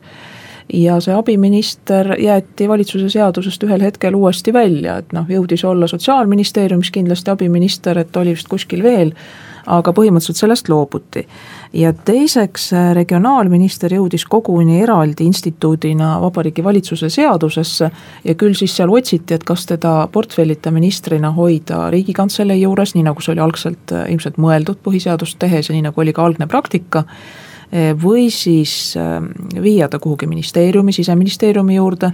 [0.73, 6.90] Ja see abiminister jäeti valitsuse seadusest ühel hetkel uuesti välja, et noh, jõudis olla sotsiaalministeeriumis
[6.90, 9.12] kindlasti abiminister, et oli vist kuskil veel,
[9.66, 11.27] aga põhimõtteliselt sellest loobuti.
[11.72, 17.90] ja teiseks, regionaalminister jõudis koguni eraldi instituudina Vabariigi Valitsuse seadusesse
[18.24, 23.22] ja küll siis seal otsiti, et kas teda portfellita ministrina hoida Riigikantselei juures, nii nagu
[23.22, 27.05] see oli algselt ilmselt mõeldud põhiseadust tehes ja nii nagu oli ka algne praktika
[28.03, 32.12] või siis ähm, viia ta kuhugi ministeeriumi, siseministeeriumi juurde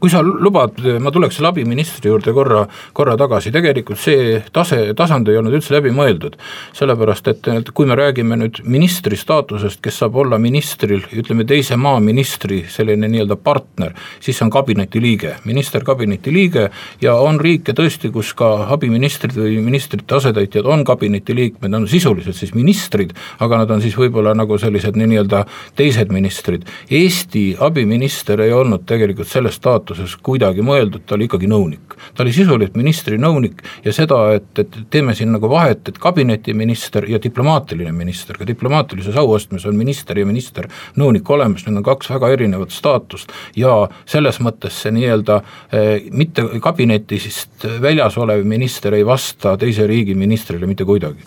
[0.00, 2.64] kui sa lubad, ma tuleks selle abiministri juurde korra,
[2.96, 6.38] korra tagasi, tegelikult see tase, tasand ei olnud üldse läbi mõeldud.
[6.76, 12.00] sellepärast, et kui me räägime nüüd ministri staatusest, kes saab olla ministril, ütleme teise maa
[12.00, 16.68] ministri selline nii-öelda partner, siis see on kabineti liige, minister kabineti liige
[17.02, 21.88] ja on riike tõesti, kus ka abiministrid või ministrite asetäitjad on kabineti liikmed, nad on
[21.90, 25.44] sisuliselt siis ministrid, aga nad on siis võib-olla nagu sellised nii-öelda
[25.76, 26.64] teised ministrid.
[26.90, 31.96] Eesti abiminister ei olnud tegelikult selles staatuses, staatuses kuidagi mõeldud, ta oli ikkagi nõunik.
[32.14, 37.08] ta oli sisuliselt ministri nõunik ja seda, et, et teeme siin nagu vahet, et kabinetiminister
[37.10, 42.10] ja diplomaatiline minister, ka diplomaatilises auastmes on minister ja minister nõunik olemas, need on kaks
[42.10, 45.40] väga erinevat staatust ja selles mõttes see nii-öelda
[45.72, 51.26] eh, mitte kabinetist väljas olev minister ei vasta teise riigi ministrile mitte kuidagi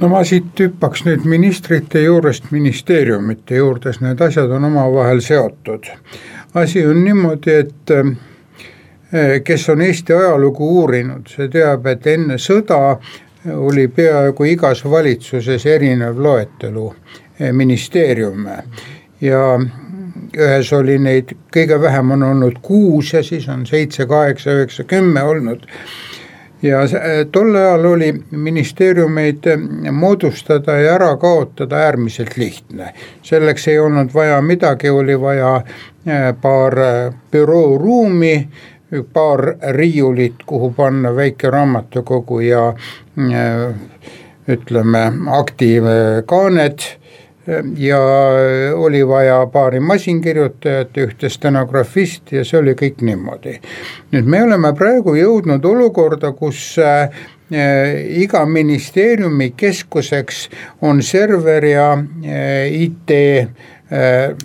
[0.00, 5.90] no ma siit hüppaks nüüd ministrite juurest ministeeriumite juurde, sest need asjad on omavahel seotud.
[6.54, 12.80] Asi on niimoodi, et eh, kes on Eesti ajalugu uurinud, see teab, et enne sõda
[13.54, 16.86] oli peaaegu igas valitsuses erinev loetelu
[17.38, 18.62] eh, ministeeriume.
[19.20, 19.42] Ja
[20.38, 25.22] ühes oli neid, kõige vähem on olnud kuus ja siis on seitse, kaheksa, üheksa, kümme
[25.22, 25.66] olnud
[26.62, 26.78] ja
[27.32, 29.46] tol ajal oli ministeeriumeid
[29.92, 32.94] moodustada ja ära kaotada äärmiselt lihtne.
[33.22, 35.56] selleks ei olnud vaja midagi, oli vaja
[36.06, 36.74] eh, paar
[37.32, 38.48] bürooruumi,
[39.12, 42.74] paar riiulit, kuhu panna väike raamatukogu ja
[44.48, 46.97] ütleme, aktikaanet
[47.76, 48.00] ja
[48.74, 53.58] oli vaja paari masinkirjutajat, ühte stenografisti ja see oli kõik niimoodi.
[54.12, 57.08] nüüd me oleme praegu jõudnud olukorda, kus äh,
[58.20, 60.48] iga ministeeriumi keskuseks
[60.82, 63.10] on server ja äh, IT
[63.90, 64.36] äh,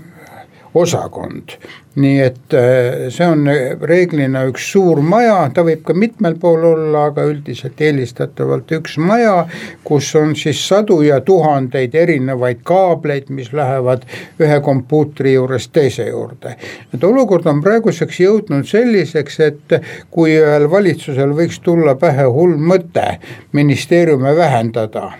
[0.73, 1.57] osakond
[1.95, 3.45] nii et äh, see on
[3.85, 9.43] reeglina üks suur maja, ta võib ka mitmel pool olla, aga üldiselt eelistatavalt üks maja,
[9.85, 14.07] kus on siis sadu ja tuhandeid erinevaid kaableid, mis lähevad
[14.41, 16.55] ühe kompuutri juurest teise juurde.
[16.93, 19.77] et olukord on praeguseks jõudnud selliseks, et
[20.09, 23.19] kui ühel valitsusel võiks tulla pähe hull mõte
[23.53, 25.11] ministeeriume vähendada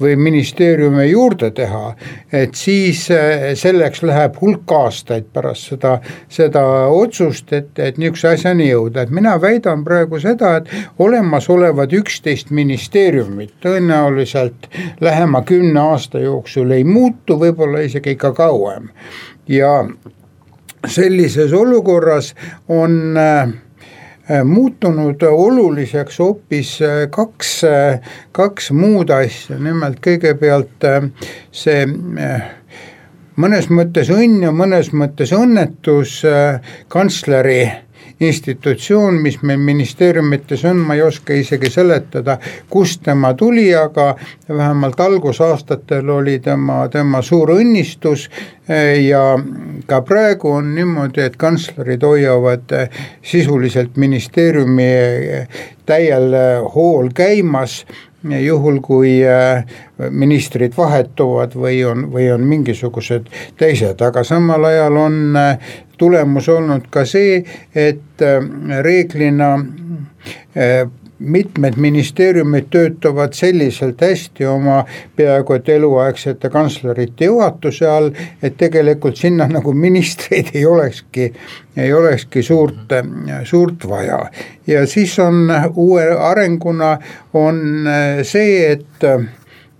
[0.00, 1.94] või ministeeriume juurde teha,
[2.32, 8.68] et siis eh, selleks läheb hulk aastaid pärast seda, seda otsust, et, et niisuguse asjani
[8.70, 14.68] jõuda, et mina väidan praegu seda, et olemasolevad üksteist ministeeriumit tõenäoliselt
[15.00, 18.90] lähema kümne aasta jooksul ei muutu, võib-olla isegi ikka kauem.
[19.48, 19.84] Ja
[20.88, 22.34] sellises olukorras
[22.68, 23.52] on Äh,
[24.44, 28.00] muutunud oluliseks hoopis äh, kaks, äh,
[28.32, 30.86] kaks muud asja, nimelt kõigepealt
[31.52, 31.84] see
[33.36, 36.22] mõnes mõttes õnn ja mõnes mõttes õnnetus
[36.88, 37.60] kantsleri
[38.24, 42.38] institutsioon, mis meil ministeeriumites on, ma ei oska isegi seletada,
[42.70, 44.14] kust tema tuli, aga
[44.48, 48.28] vähemalt algusaastatel oli tema, tema suur õnnistus
[49.04, 49.22] ja
[49.86, 52.74] ka praegu on niimoodi, et kantslerid hoiavad
[53.22, 54.90] sisuliselt ministeeriumi
[55.86, 56.34] täiel
[56.74, 57.82] hool käimas
[58.24, 59.64] juhul, kui äh,
[60.10, 63.28] ministrid vahetuvad või on, või on mingisugused
[63.60, 67.42] teised, aga samal ajal on äh, tulemus olnud ka see,
[67.74, 68.38] et äh,
[68.82, 69.54] reeglina
[71.18, 74.84] mitmed ministeeriumid töötavad selliselt hästi oma
[75.16, 78.10] peaaegu et eluaegsete kantslerite juhatuse all,
[78.42, 81.30] et tegelikult sinna nagu ministreid ei olekski,
[81.76, 82.92] ei olekski suurt,
[83.44, 84.18] suurt vaja.
[84.66, 86.98] ja siis on uue arenguna
[87.34, 87.88] on
[88.22, 89.08] see, et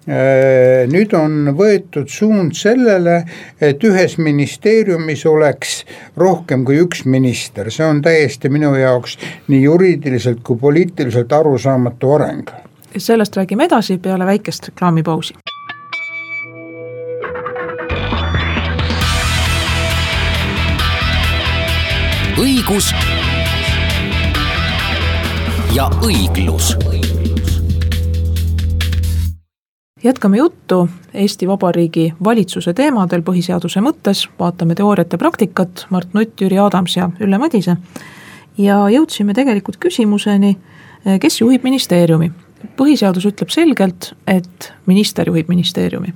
[0.07, 3.23] nüüd on võetud suund sellele,
[3.61, 5.79] et ühes ministeeriumis oleks
[6.21, 9.17] rohkem kui üks minister, see on täiesti minu jaoks
[9.49, 12.51] nii juriidiliselt kui poliitiliselt arusaamatu areng.
[12.97, 15.35] sellest räägime edasi peale väikest reklaamipausi.
[22.39, 22.93] õigus
[25.75, 26.75] ja õiglus.
[30.05, 36.59] Jätkame juttu Eesti Vabariigi valitsuse teemadel põhiseaduse mõttes, vaatame teooriat ja praktikat, Mart Nutt, Jüri
[36.59, 37.77] Adams ja Ülle Madise.
[38.59, 40.57] ja jõudsime tegelikult küsimuseni,
[41.21, 42.33] kes juhib ministeeriumi.
[42.77, 46.15] põhiseadus ütleb selgelt, et minister juhib ministeeriumi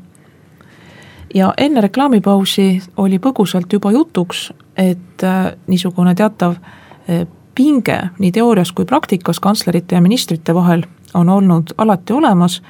[1.35, 8.73] ja enne reklaamipausi oli põgusalt juba jutuks, et äh, niisugune teatav äh, pinge nii teoorias
[8.73, 12.63] kui praktikas kantslerite ja ministrite vahel on olnud alati olemas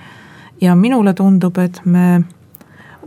[0.61, 2.23] ja minule tundub, et me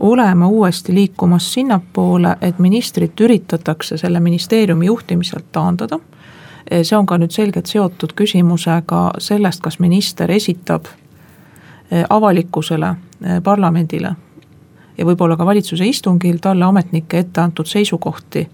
[0.00, 5.98] oleme uuesti liikumas sinnapoole, et ministrit üritatakse selle ministeeriumi juhtimiselt taandada.
[6.82, 12.94] see on ka nüüd selgelt seotud küsimusega sellest, kas minister esitab äh, avalikkusele,
[13.42, 14.14] parlamendile
[14.98, 18.46] ja võib-olla ka valitsuse istungil talle ametnike ette antud seisukohti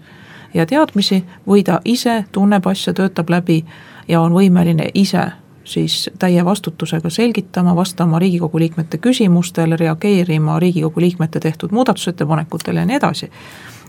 [0.53, 3.63] ja teadmisi või ta ise tunneb asja, töötab läbi
[4.07, 5.25] ja on võimeline ise
[5.69, 12.95] siis täie vastutusega selgitama, vastama Riigikogu liikmete küsimustele, reageerima Riigikogu liikmete tehtud muudatusettepanekutele ja nii
[12.95, 13.31] edasi.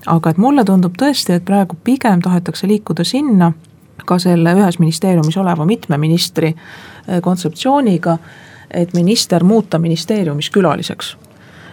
[0.05, 3.51] aga et mulle tundub tõesti, et praegu pigem tahetakse liikuda sinna,
[4.05, 8.17] ka selle ühes ministeeriumis oleva mitme ministri eh, kontseptsiooniga,
[8.71, 11.15] et minister muuta ministeeriumis külaliseks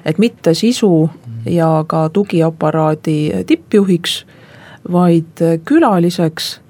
[0.04, 1.10] et mitte sisu
[1.46, 4.26] ja ka tugiaparaadi tippjuhiks,
[4.92, 6.60] vaid külaliseks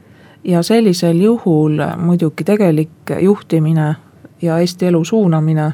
[0.48, 3.96] ja sellisel juhul muidugi tegelik juhtimine
[4.42, 5.72] ja Eesti elu suunamine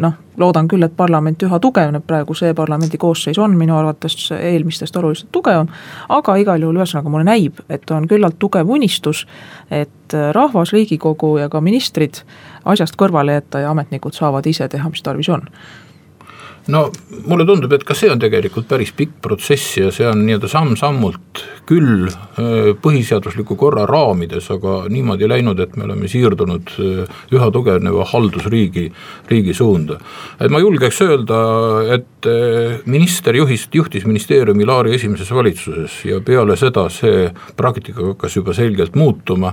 [0.00, 4.96] noh, loodan küll, et parlament üha tugevneb, praegu see parlamendi koosseis on minu arvates eelmistest
[4.98, 5.70] oluliselt tugevam,
[6.12, 9.24] aga igal juhul ühesõnaga mulle näib, et on küllalt tugev unistus,
[9.70, 12.24] et rahvas, Riigikogu ja ka ministrid
[12.64, 15.46] asjast kõrvale jätta ja ametnikud saavad ise teha, mis tarvis on
[16.72, 16.86] no
[17.26, 21.42] mulle tundub, et ka see on tegelikult päris pikk protsess ja see on nii-öelda samm-sammult
[21.66, 22.06] küll
[22.82, 26.72] põhiseadusliku korra raamides, aga niimoodi läinud, et me oleme siirdunud
[27.34, 28.86] üha tugevneva haldusriigi,
[29.30, 29.98] riigi suunda.
[30.40, 31.40] et ma julgeks öelda,
[31.96, 32.28] et
[32.86, 38.94] minister juhis, juhtis ministeeriumi Laari esimeses valitsuses ja peale seda see praktika hakkas juba selgelt
[38.98, 39.52] muutuma,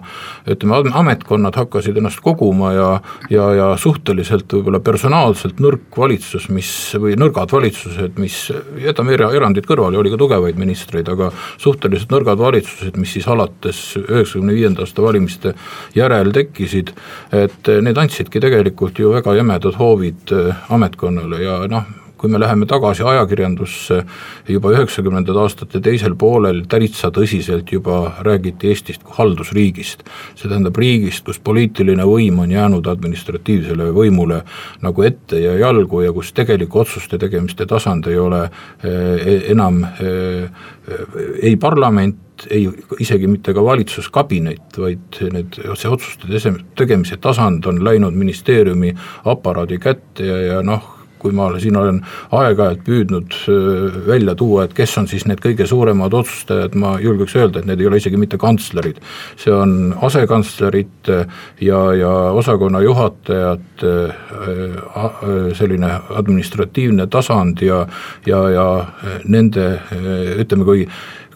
[0.49, 2.89] ütleme, ametkonnad hakkasid ennast koguma ja,
[3.30, 6.69] ja, ja suhteliselt võib-olla personaalselt nõrk valitsus, mis
[7.03, 8.37] või nõrgad valitsused, mis,
[8.81, 14.55] jätame erandid kõrvale, oli ka tugevaid ministreid, aga suhteliselt nõrgad valitsused, mis siis alates üheksakümne
[14.55, 15.55] viienda aasta valimiste
[15.97, 16.93] järel tekkisid,
[17.35, 22.63] et need andsidki tegelikult ju väga jämedad hoovid äh, ametkonnale ja noh, kui me läheme
[22.63, 23.97] tagasi ajakirjandusse,
[24.47, 30.05] juba üheksakümnendate aastate teisel poolel täitsa tõsiselt juba räägiti Eestist kui haldusriigist.
[30.39, 34.39] see tähendab riigist, kus poliitiline võim on jäänud administratiivsele võimule
[34.81, 40.47] nagu ette ja jalgu ja kus tegelik otsuste tegemiste tasand ei ole eh, enam eh,
[41.41, 48.15] ei parlament, ei isegi mitte ka valitsuskabinet, vaid need, see otsuste tegemise tasand on läinud
[48.15, 48.95] ministeeriumi
[49.31, 50.92] aparaadi kätte ja, ja noh,
[51.23, 52.01] kui ma siin olen
[52.36, 53.38] aeg-ajalt püüdnud
[54.07, 57.81] välja tuua, et kes on siis need kõige suuremad otsustajad, ma julgeks öelda, et need
[57.81, 58.99] ei ole isegi mitte kantslerid.
[59.39, 61.12] see on asekantslerid
[61.62, 63.86] ja, ja osakonna juhatajad,
[65.57, 67.86] selline administratiivne tasand ja,
[68.27, 68.67] ja, ja
[69.25, 69.67] nende
[70.43, 70.88] ütleme, kui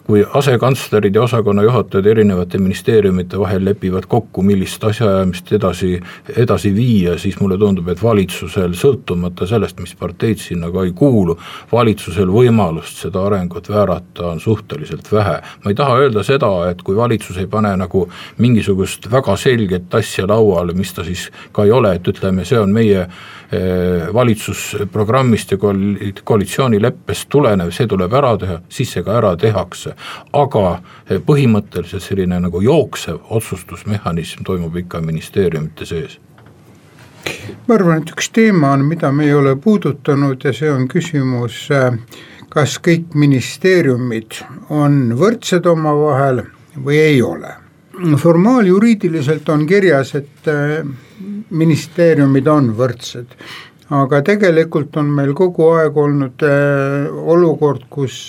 [0.08, 5.90] kui asekantslerid ja osakonnajuhatajad erinevate ministeeriumite vahel lepivad kokku, millist asjaajamist edasi,
[6.36, 11.36] edasi viia, siis mulle tundub, et valitsusel, sõltumata sellest, mis parteid sinna ka ei kuulu,
[11.72, 15.42] valitsusel võimalust seda arengut väärata on suhteliselt vähe.
[15.64, 20.24] ma ei taha öelda seda, et kui valitsus ei pane nagu mingisugust väga selget asja
[20.26, 23.04] lauale, mis ta siis ka ei ole, et ütleme, see on meie
[24.12, 25.58] valitsusprogrammist ja
[26.24, 29.94] koalitsioonileppest tulenev, see tuleb ära teha, siis see ka ära tehakse
[30.32, 30.64] aga
[31.08, 36.18] eh, põhimõtteliselt selline nagu jooksev otsustusmehhanism toimub ikka ministeeriumite sees
[37.66, 41.66] ma arvan, et üks teema on, mida me ei ole puudutanud ja see on küsimus,
[41.74, 41.98] eh,
[42.48, 46.44] kas kõik ministeeriumid on võrdsed omavahel
[46.84, 47.67] või ei ole.
[48.18, 50.82] Formaaljuriidiliselt on kirjas, et eh,
[51.50, 53.38] ministeeriumid on võrdsed,
[53.94, 56.44] aga tegelikult on meil kogu aeg olnud
[57.34, 58.28] olukord, kus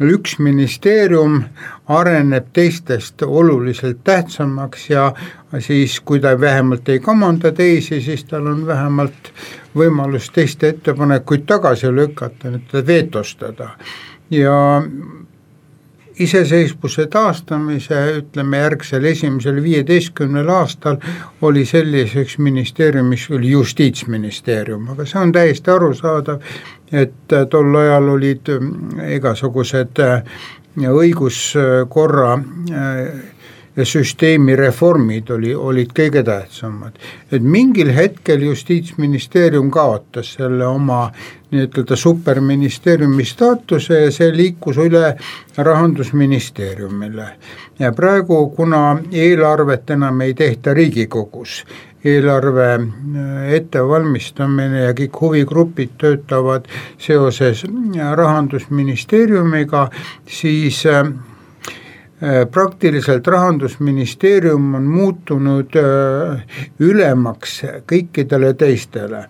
[0.00, 1.42] üks ministeerium
[1.92, 5.10] areneb teistest oluliselt tähtsamaks ja
[5.58, 9.32] siis, kui ta vähemalt ei kamanda teisi, siis tal on vähemalt
[9.76, 13.70] võimalus teiste ettepanekuid tagasi lükata, nii-öelda vetostada.
[14.30, 14.82] ja
[16.18, 20.96] iseseisvuse taastamise ütleme järgsel esimesel viieteistkümnel aastal
[21.42, 26.40] oli selliseks ministeeriumiks oli justiitsministeerium, aga see on täiesti arusaadav,
[26.92, 30.22] et tol ajal olid mm, igasugused äh,
[30.76, 33.04] õiguskorra äh,
[33.76, 36.92] süsteemi reformid oli, olid kõige tähtsamad.
[37.32, 41.10] et mingil hetkel Justiitsministeerium kaotas selle oma
[41.50, 45.14] nii-ütelda superministeeriumi staatuse ja see liikus üle
[45.56, 47.28] rahandusministeeriumile.
[47.78, 51.64] ja praegu, kuna eelarvet enam ei tehta Riigikogus,
[52.04, 56.68] eelarve äh, ettevalmistamine ja kõik huvigrupid töötavad
[56.98, 59.88] seoses äh, rahandusministeeriumiga,
[60.26, 61.04] siis äh,
[62.50, 65.76] praktiliselt rahandusministeerium on muutunud
[66.78, 69.24] ülemaks kõikidele teistele.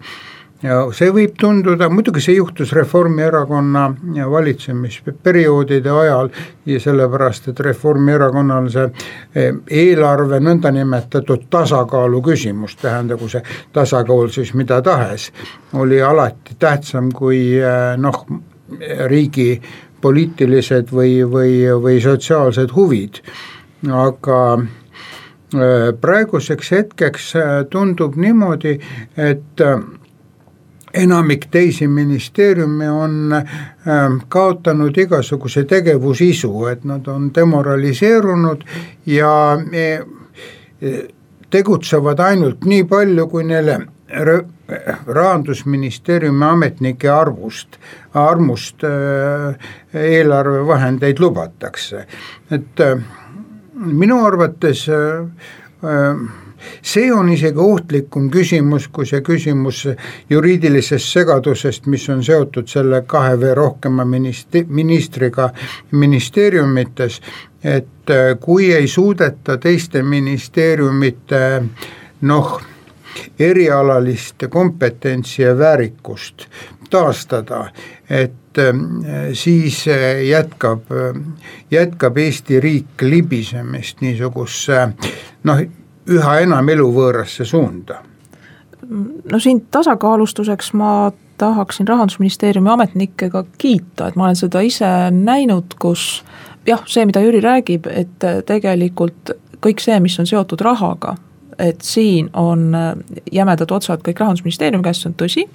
[0.61, 3.87] Ja see võib tunduda, muidugi see juhtus Reformierakonna
[4.29, 6.29] valitsemisperioodide ajal
[6.69, 9.47] ja sellepärast, et Reformierakonnal see
[9.81, 13.41] eelarve nõndanimetatud tasakaalu küsimus, tähendagu see
[13.73, 15.31] tasakaal siis mida tahes,
[15.73, 17.41] oli alati tähtsam kui
[17.97, 18.25] noh,
[19.09, 19.55] riigi
[20.01, 23.21] poliitilised või, või, või sotsiaalsed huvid,
[23.93, 27.33] aga eh, praeguseks hetkeks
[27.71, 28.77] tundub niimoodi,
[29.17, 29.65] et
[30.95, 33.35] enamik teisi ministeeriume on
[34.29, 38.65] kaotanud igasuguse tegevusisu, et nad on demoraliseerunud
[39.07, 39.31] ja
[41.51, 43.79] tegutsevad ainult nii palju, kui neile
[45.07, 47.79] rahandusministeeriumi ametnike arvust,
[48.15, 49.55] armust äh,
[49.95, 52.07] eelarvevahendeid lubatakse,
[52.51, 52.97] et äh,
[53.75, 56.17] minu arvates äh,
[56.83, 59.85] see on isegi ohtlikum küsimus kui see küsimus
[60.31, 65.51] juriidilisest segadusest, mis on seotud selle kahe või rohkema ministri, ministriga
[65.93, 67.21] ministeeriumites,
[67.65, 71.41] et kui ei suudeta teiste ministeeriumite
[72.29, 72.61] noh,
[73.39, 76.47] erialalist kompetentsi ja väärikust
[76.91, 77.71] taastada,
[78.11, 78.75] et äh,
[79.33, 80.83] siis äh, jätkab,
[81.71, 84.89] jätkab Eesti riik libisemist niisugusesse
[85.45, 85.65] noh,
[86.11, 88.03] üha enam eluvõõrasse suunda?
[89.33, 95.77] no siin tasakaalustuseks ma tahaksin rahandusministeeriumi ametnikke ka kiita, et ma olen seda ise näinud,
[95.81, 96.25] kus
[96.67, 99.33] jah, see, mida Jüri räägib, et tegelikult
[99.65, 101.15] kõik see, mis on seotud rahaga,
[101.61, 102.71] et siin on
[103.33, 105.49] jämedad otsad kõik rahandusministeeriumi käes, see on tõsi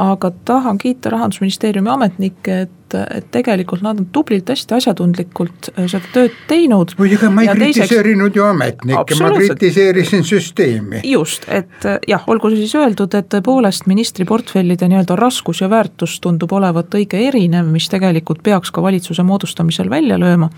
[0.00, 6.08] aga tahan kiita rahandusministeeriumi ametnikke, et, et tegelikult nad on tublilt, hästi asjatundlikult äh, seda
[6.14, 6.94] tööd teinud.
[6.98, 11.02] muidugi ma ei ja kritiseerinud teiseks, ju ametnikke, ma kritiseerisin süsteemi.
[11.04, 16.52] just, et äh, jah, olgu siis öeldud, et tõepoolest ministriportfellide nii-öelda raskus ja väärtus tundub
[16.56, 20.50] olevat õige erinev, mis tegelikult peaks ka valitsuse moodustamisel välja lööma.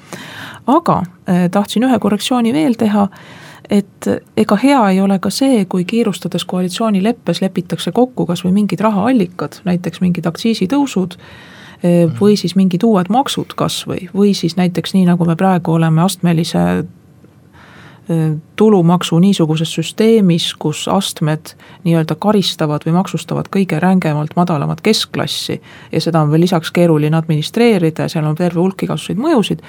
[0.70, 1.02] aga
[1.50, 3.08] tahtsin ühe korrektsiooni veel teha
[3.70, 8.80] et ega hea ei ole ka see, kui kiirustades koalitsioonileppes lepitakse kokku kas või mingid
[8.84, 11.16] rahaallikad, näiteks mingid aktsiisitõusud
[11.82, 15.76] eh, või siis mingid uued maksud kas või, või siis näiteks nii, nagu me praegu
[15.76, 21.54] oleme astmelise eh, tulumaksu niisuguses süsteemis, kus astmed
[21.86, 25.60] nii-öelda karistavad või maksustavad kõige rängemalt madalamat keskklassi
[25.92, 29.66] ja seda on veel lisaks keeruline administreerida ja seal on terve hulk igasuguseid mõjusid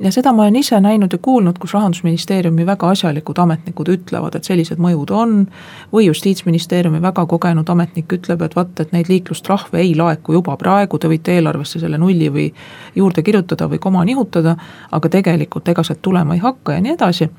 [0.00, 4.44] ja seda ma olen ise näinud ja kuulnud, kus rahandusministeeriumi väga asjalikud ametnikud ütlevad, et
[4.44, 5.46] sellised mõjud on.
[5.92, 10.98] või justiitsministeeriumi väga kogenud ametnik ütleb, et vaat, et neid liiklustrahve ei laeku juba praegu,
[10.98, 12.48] te võite eelarvesse selle nulli või
[12.94, 14.56] juurde kirjutada või koma nihutada.
[14.92, 17.30] aga tegelikult ega sealt tulema ei hakka ja nii edasi.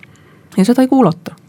[0.58, 1.47] ja seda ei kuulata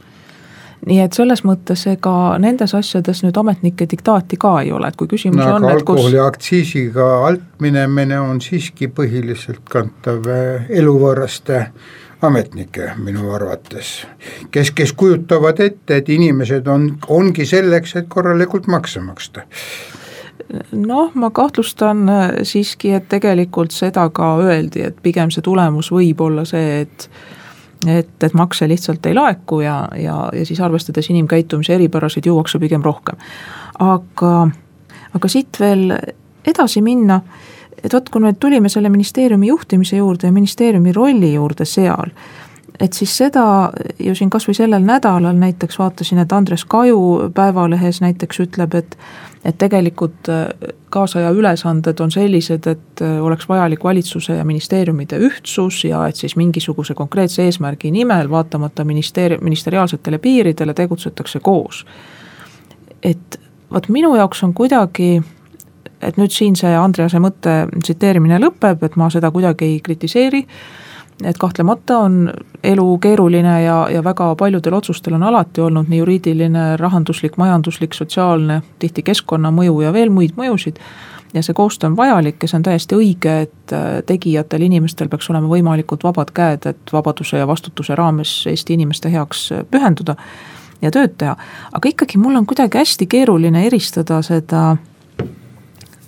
[0.87, 5.11] nii et selles mõttes ega nendes asjades nüüd ametnike diktaati ka ei ole, et kui
[5.11, 11.65] küsimus no, on, et kus alkoholiaktsiisiga alt minemine on siiski põhiliselt kantav eh, eluvõõraste
[12.23, 13.93] ametnikke minu arvates,
[14.51, 19.47] kes, kes kujutavad ette, et inimesed on, ongi selleks, et korralikult makse maksta.
[20.73, 26.23] Noh, ma kahtlustan eh, siiski, et tegelikult seda ka öeldi, et pigem see tulemus võib
[26.25, 27.11] olla see, et
[27.87, 32.83] et, et makse lihtsalt ei laeku ja, ja, ja siis arvestades inimkäitumise eripärasid, juuakse pigem
[32.83, 33.19] rohkem.
[33.79, 34.49] aga,
[35.15, 35.93] aga siit veel
[36.47, 37.21] edasi minna,
[37.83, 42.11] et vot, kui me tulime selle ministeeriumi juhtimise juurde ja ministeeriumi rolli juurde seal,
[42.81, 43.45] et siis seda
[43.99, 48.99] ju siin kasvõi sellel nädalal näiteks vaatasin, et Andres Kaju Päevalehes näiteks ütleb, et
[49.45, 50.47] et tegelikult äh,
[50.91, 56.37] kaasaja ülesanded on sellised, et äh, oleks vajalik valitsuse ja ministeeriumide ühtsus ja et siis
[56.37, 61.87] mingisuguse konkreetse eesmärgi nimel, vaatamata ministeerium, ministeriaalsetele piiridele tegutsetakse koos.
[63.03, 63.41] et
[63.73, 65.23] vot minu jaoks on kuidagi
[66.03, 70.45] et nüüd siin see Andrease mõtte tsiteerimine lõpeb, et ma seda kuidagi ei kritiseeri
[71.25, 72.33] et kahtlemata on
[72.65, 78.63] elu keeruline ja, ja väga paljudel otsustel on alati olnud nii juriidiline, rahanduslik, majanduslik, sotsiaalne,
[78.79, 80.79] tihti keskkonnamõju ja veel muid mõjusid.
[81.35, 85.31] ja see koostöö on vajalik ja see on täiesti õige, et äh, tegijatel inimestel peaks
[85.31, 90.17] olema võimalikult vabad käed, et vabaduse ja vastutuse raames Eesti inimeste heaks äh, pühenduda
[90.83, 91.37] ja tööd teha.
[91.73, 94.77] aga ikkagi mul on kuidagi hästi keeruline eristada seda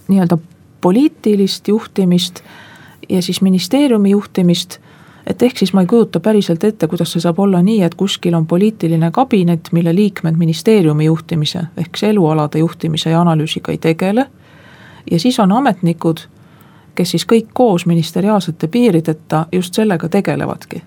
[0.08, 0.38] nii-öelda
[0.80, 2.42] poliitilist juhtimist
[3.08, 4.78] ja siis ministeeriumi juhtimist
[5.30, 8.34] et ehk siis ma ei kujuta päriselt ette, kuidas see saab olla nii, et kuskil
[8.34, 14.26] on poliitiline kabinet, mille liikmed ministeeriumi juhtimise ehk siis elualade juhtimise ja analüüsiga ei tegele.
[15.10, 16.20] ja siis on ametnikud,
[16.94, 20.82] kes siis kõik koos ministeriaalsete piirideta just sellega tegelevadki.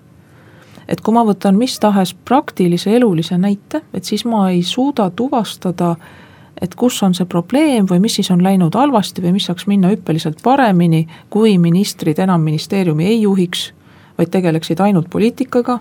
[0.88, 5.96] et kui ma võtan mis tahes praktilise elulise näite, et siis ma ei suuda tuvastada
[6.60, 9.88] et kus on see probleem või mis siis on läinud halvasti või mis saaks minna
[9.88, 13.72] hüppeliselt paremini, kui ministrid enam ministeeriumi ei juhiks
[14.18, 15.78] vaid tegeleksid ainult poliitikaga.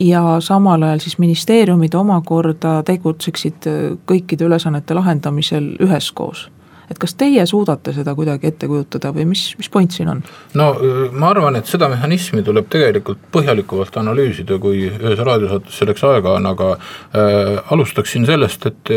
[0.00, 3.68] ja samal ajal siis ministeeriumid omakorda tegutseksid
[4.06, 6.48] kõikide ülesannete lahendamisel üheskoos
[6.90, 10.22] et kas teie suudate seda kuidagi ette kujutada või mis, mis point siin on?
[10.58, 10.70] no
[11.12, 16.50] ma arvan, et seda mehhanismi tuleb tegelikult põhjalikumalt analüüsida, kui ühes raadiosaates selleks aega on,
[16.52, 18.94] aga äh, alustaksin sellest, et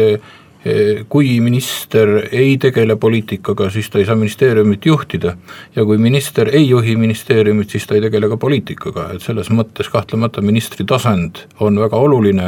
[1.10, 5.36] kui minister ei tegele poliitikaga, siis ta ei saa ministeeriumit juhtida.
[5.76, 9.90] ja kui minister ei juhi ministeeriumit, siis ta ei tegele ka poliitikaga, et selles mõttes
[9.92, 12.48] kahtlemata ministri tasand on väga oluline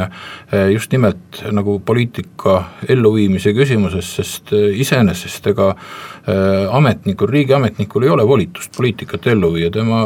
[0.52, 5.74] eh, just nimelt nagu poliitika elluviimise küsimuses, sest eh, iseenesest ega
[6.70, 10.02] ametnikul, riigiametnikul ei ole volitust poliitikat ellu viia, tema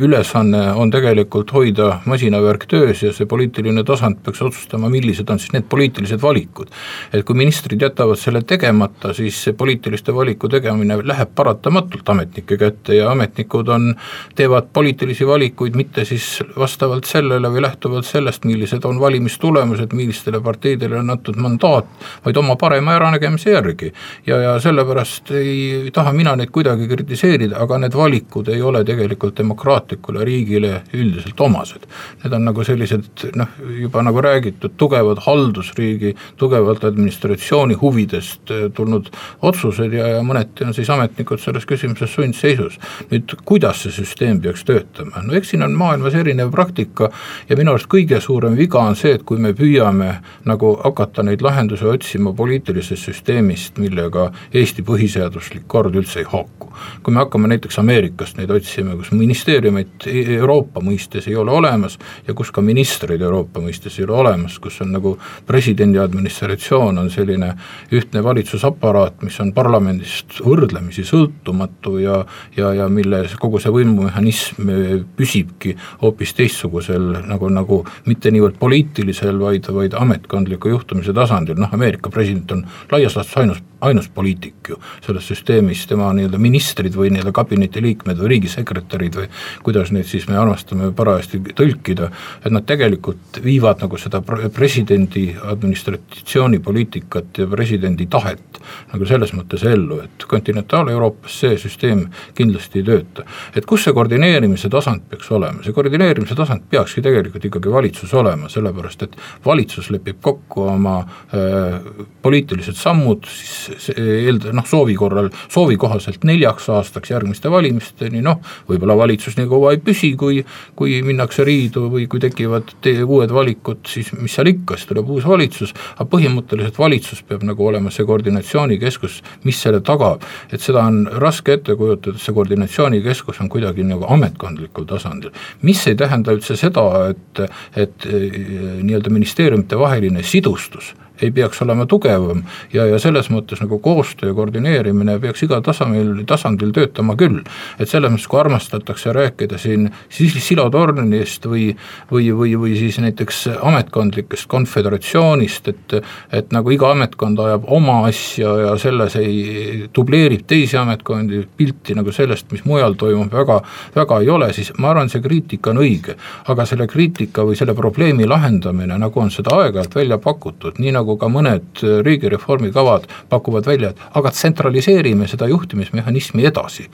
[0.00, 5.52] ülesanne on tegelikult hoida masinavärk töös ja see poliitiline tasand peaks otsustama, millised on siis
[5.56, 6.70] need poliitilised valikud.
[7.12, 12.96] et kui ministrid jätavad selle tegemata, siis see poliitiliste valiku tegemine läheb paratamatult ametnike kätte
[12.96, 13.94] ja ametnikud on,
[14.38, 20.98] teevad poliitilisi valikuid mitte siis vastavalt sellele või lähtuvalt sellest, millised on valimistulemused, millistele parteidele
[21.00, 21.88] on antud mandaat,
[22.24, 23.92] vaid oma parema äranägemise järgi.
[24.26, 29.36] ja, ja sellepärast ei taha mina neid kuidagi kritiseerida, aga need valikud ei ole tegelikult
[29.38, 31.86] demokraatlikule riigile üldiselt omased.
[32.24, 36.84] Need on nagu sellised noh, juba nagu räägitud, tugevad haldusriigi, tugevalt
[37.24, 39.10] administratsiooni huvidest eh, tulnud
[39.42, 42.78] otsused ja, ja mõneti on siis ametnikud selles küsimuses sundseisus.
[43.10, 47.10] nüüd kuidas see süsteem peaks töötama, no eks siin on maailmas erinev praktika
[47.48, 51.42] ja minu arust kõige suurem viga on see, et kui me püüame nagu hakata neid
[51.42, 56.70] lahendusi otsima poliitilisest süsteemist, millega Eesti põhiseadus põhiseaduslik kord üldse ei haaku.
[57.02, 61.98] kui me hakkame näiteks Ameerikast neid otsima, kus ministeeriumit e-, Euroopa mõistes ei ole olemas
[62.26, 65.16] ja kus ka ministreid Euroopa mõistes ei ole olemas, kus on nagu
[65.46, 67.52] presidendi administratsioon on selline
[67.92, 72.22] ühtne valitsusaparaat, mis on parlamendist võrdlemisi sõltumatu ja
[72.56, 74.70] ja, ja mille kogu see võimumehhanism
[75.16, 82.10] püsibki hoopis teistsugusel nagu, nagu mitte niivõrd poliitilisel, vaid, vaid ametkondliku juhtimise tasandil, noh Ameerika
[82.12, 87.32] president on laias laastus ainus, ainus poliitik ju selles süsteemis tema nii-öelda ministrid või nii-öelda
[87.34, 89.28] kabineti liikmed või riigisekretärid või
[89.66, 92.10] kuidas neid siis me armastame parajasti tõlkida,
[92.44, 98.62] et nad tegelikult viivad nagu seda presidendi administratsioonipoliitikat ja presidendi tahet
[98.92, 102.04] nagu selles mõttes ellu, et kontinentaal-Euroopas see süsteem
[102.38, 103.24] kindlasti ei tööta.
[103.56, 108.48] et kus see koordineerimise tasand peaks olema, see koordineerimise tasand peakski tegelikult ikkagi valitsus olema,
[108.52, 111.80] sellepärast et valitsus lepib kokku oma äh,
[112.22, 118.96] poliitilised sammud, siis eelda-, noh, soovi korral, soovi kohaselt neljaks aastaks järgmiste valimisteni, noh, võib-olla
[119.04, 120.42] valitsus nii kaua ei püsi, kui
[120.78, 122.72] kui minnakse riidu või kui tekivad
[123.04, 127.66] uued valikud, siis mis seal ikka, siis tuleb uus valitsus, aga põhimõtteliselt valitsus peab nagu
[127.66, 130.24] olema see koordinatsioonikeskus, mis selle tagab.
[130.52, 135.86] et seda on raske ette kujutada, et see koordinatsioonikeskus on kuidagi nagu ametkondlikul tasandil, mis
[135.86, 137.44] ei tähenda üldse seda, et,
[137.76, 140.92] et nii-öelda ministeeriumite vaheline sidustus
[141.22, 142.42] ei peaks olema tugevam
[142.72, 147.42] ja, ja selles mõttes nagu koostöö koordineerimine peaks igal tasandil, tasandil töötama küll.
[147.78, 151.70] et selles mõttes, kui armastatakse rääkida siin silotornist või,
[152.12, 155.98] või, või, või siis näiteks ametkondlikest konföderatsioonist, et
[156.32, 162.12] et nagu iga ametkond ajab oma asja ja selles ei, dubleerib teisi ametkondi, pilti nagu
[162.14, 163.58] sellest, mis mujal toimub, väga,
[163.96, 166.16] väga ei ole, siis ma arvan, see kriitika on õige.
[166.52, 171.11] aga selle kriitika või selle probleemi lahendamine, nagu on seda aeg-ajalt välja pakutud, nii nagu
[171.12, 176.88] nagu ka mõned äh, riigireformi kavad pakuvad välja, et aga tsentraliseerime seda juhtimismehhanismi edasi.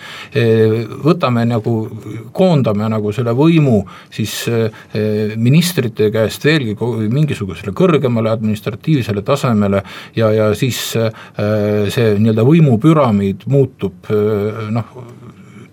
[1.04, 1.88] võtame nagu,
[2.32, 4.70] koondame nagu selle võimu siis äh,
[5.36, 6.76] ministrite käest veelgi
[7.08, 9.82] mingisugusele kõrgemale administratiivsele tasemele
[10.16, 11.12] ja, ja siis äh,
[11.88, 14.08] see nii-öelda võimupüramiid muutub
[14.72, 14.94] noh,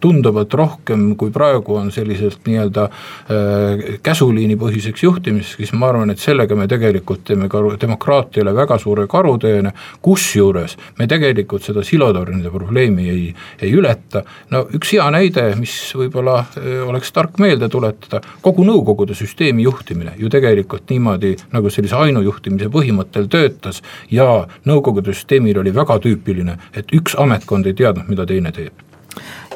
[0.06, 6.58] tunduvalt rohkem, kui praegu on selliselt nii-öelda äh, käsuliinipõhiseks juhtimiseks, siis ma arvan, et sellega
[6.58, 9.74] me tegelikult teeme ka demokraatiale väga suure karuteene,
[10.06, 13.26] kusjuures me tegelikult seda silotornide probleemi ei,
[13.66, 14.22] ei ületa,
[14.54, 20.16] no üks hea näide, mis võib-olla äh, oleks tark meelde tuletada, kogu Nõukogude süsteemi juhtimine
[20.18, 23.82] ju tegelikult niimoodi nagu sellise ainujuhtimise põhimõttel töötas
[24.12, 28.86] ja Nõukogude süsteemil oli väga tüüpiline, et üks ametkond ei teadnud, mida teine teeb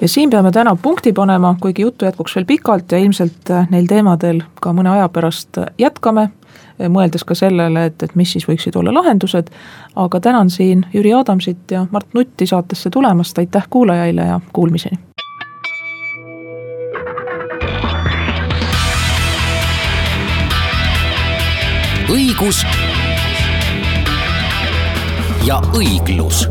[0.02, 4.42] ja siin peame täna punkti panema, kuigi juttu jätkuks veel pikalt ja ilmselt neil teemadel
[4.62, 6.30] ka mõne aja pärast jätkame,
[6.80, 9.52] mõeldes ka sellele, et, et mis siis võiksid olla lahendused,
[9.96, 15.00] aga tänan siin Jüri Adamsit ja Mart Nutti saatesse tulemast, aitäh kuulajaile ja kuulmiseni!
[22.10, 22.64] õigus
[25.46, 26.48] ja õiglus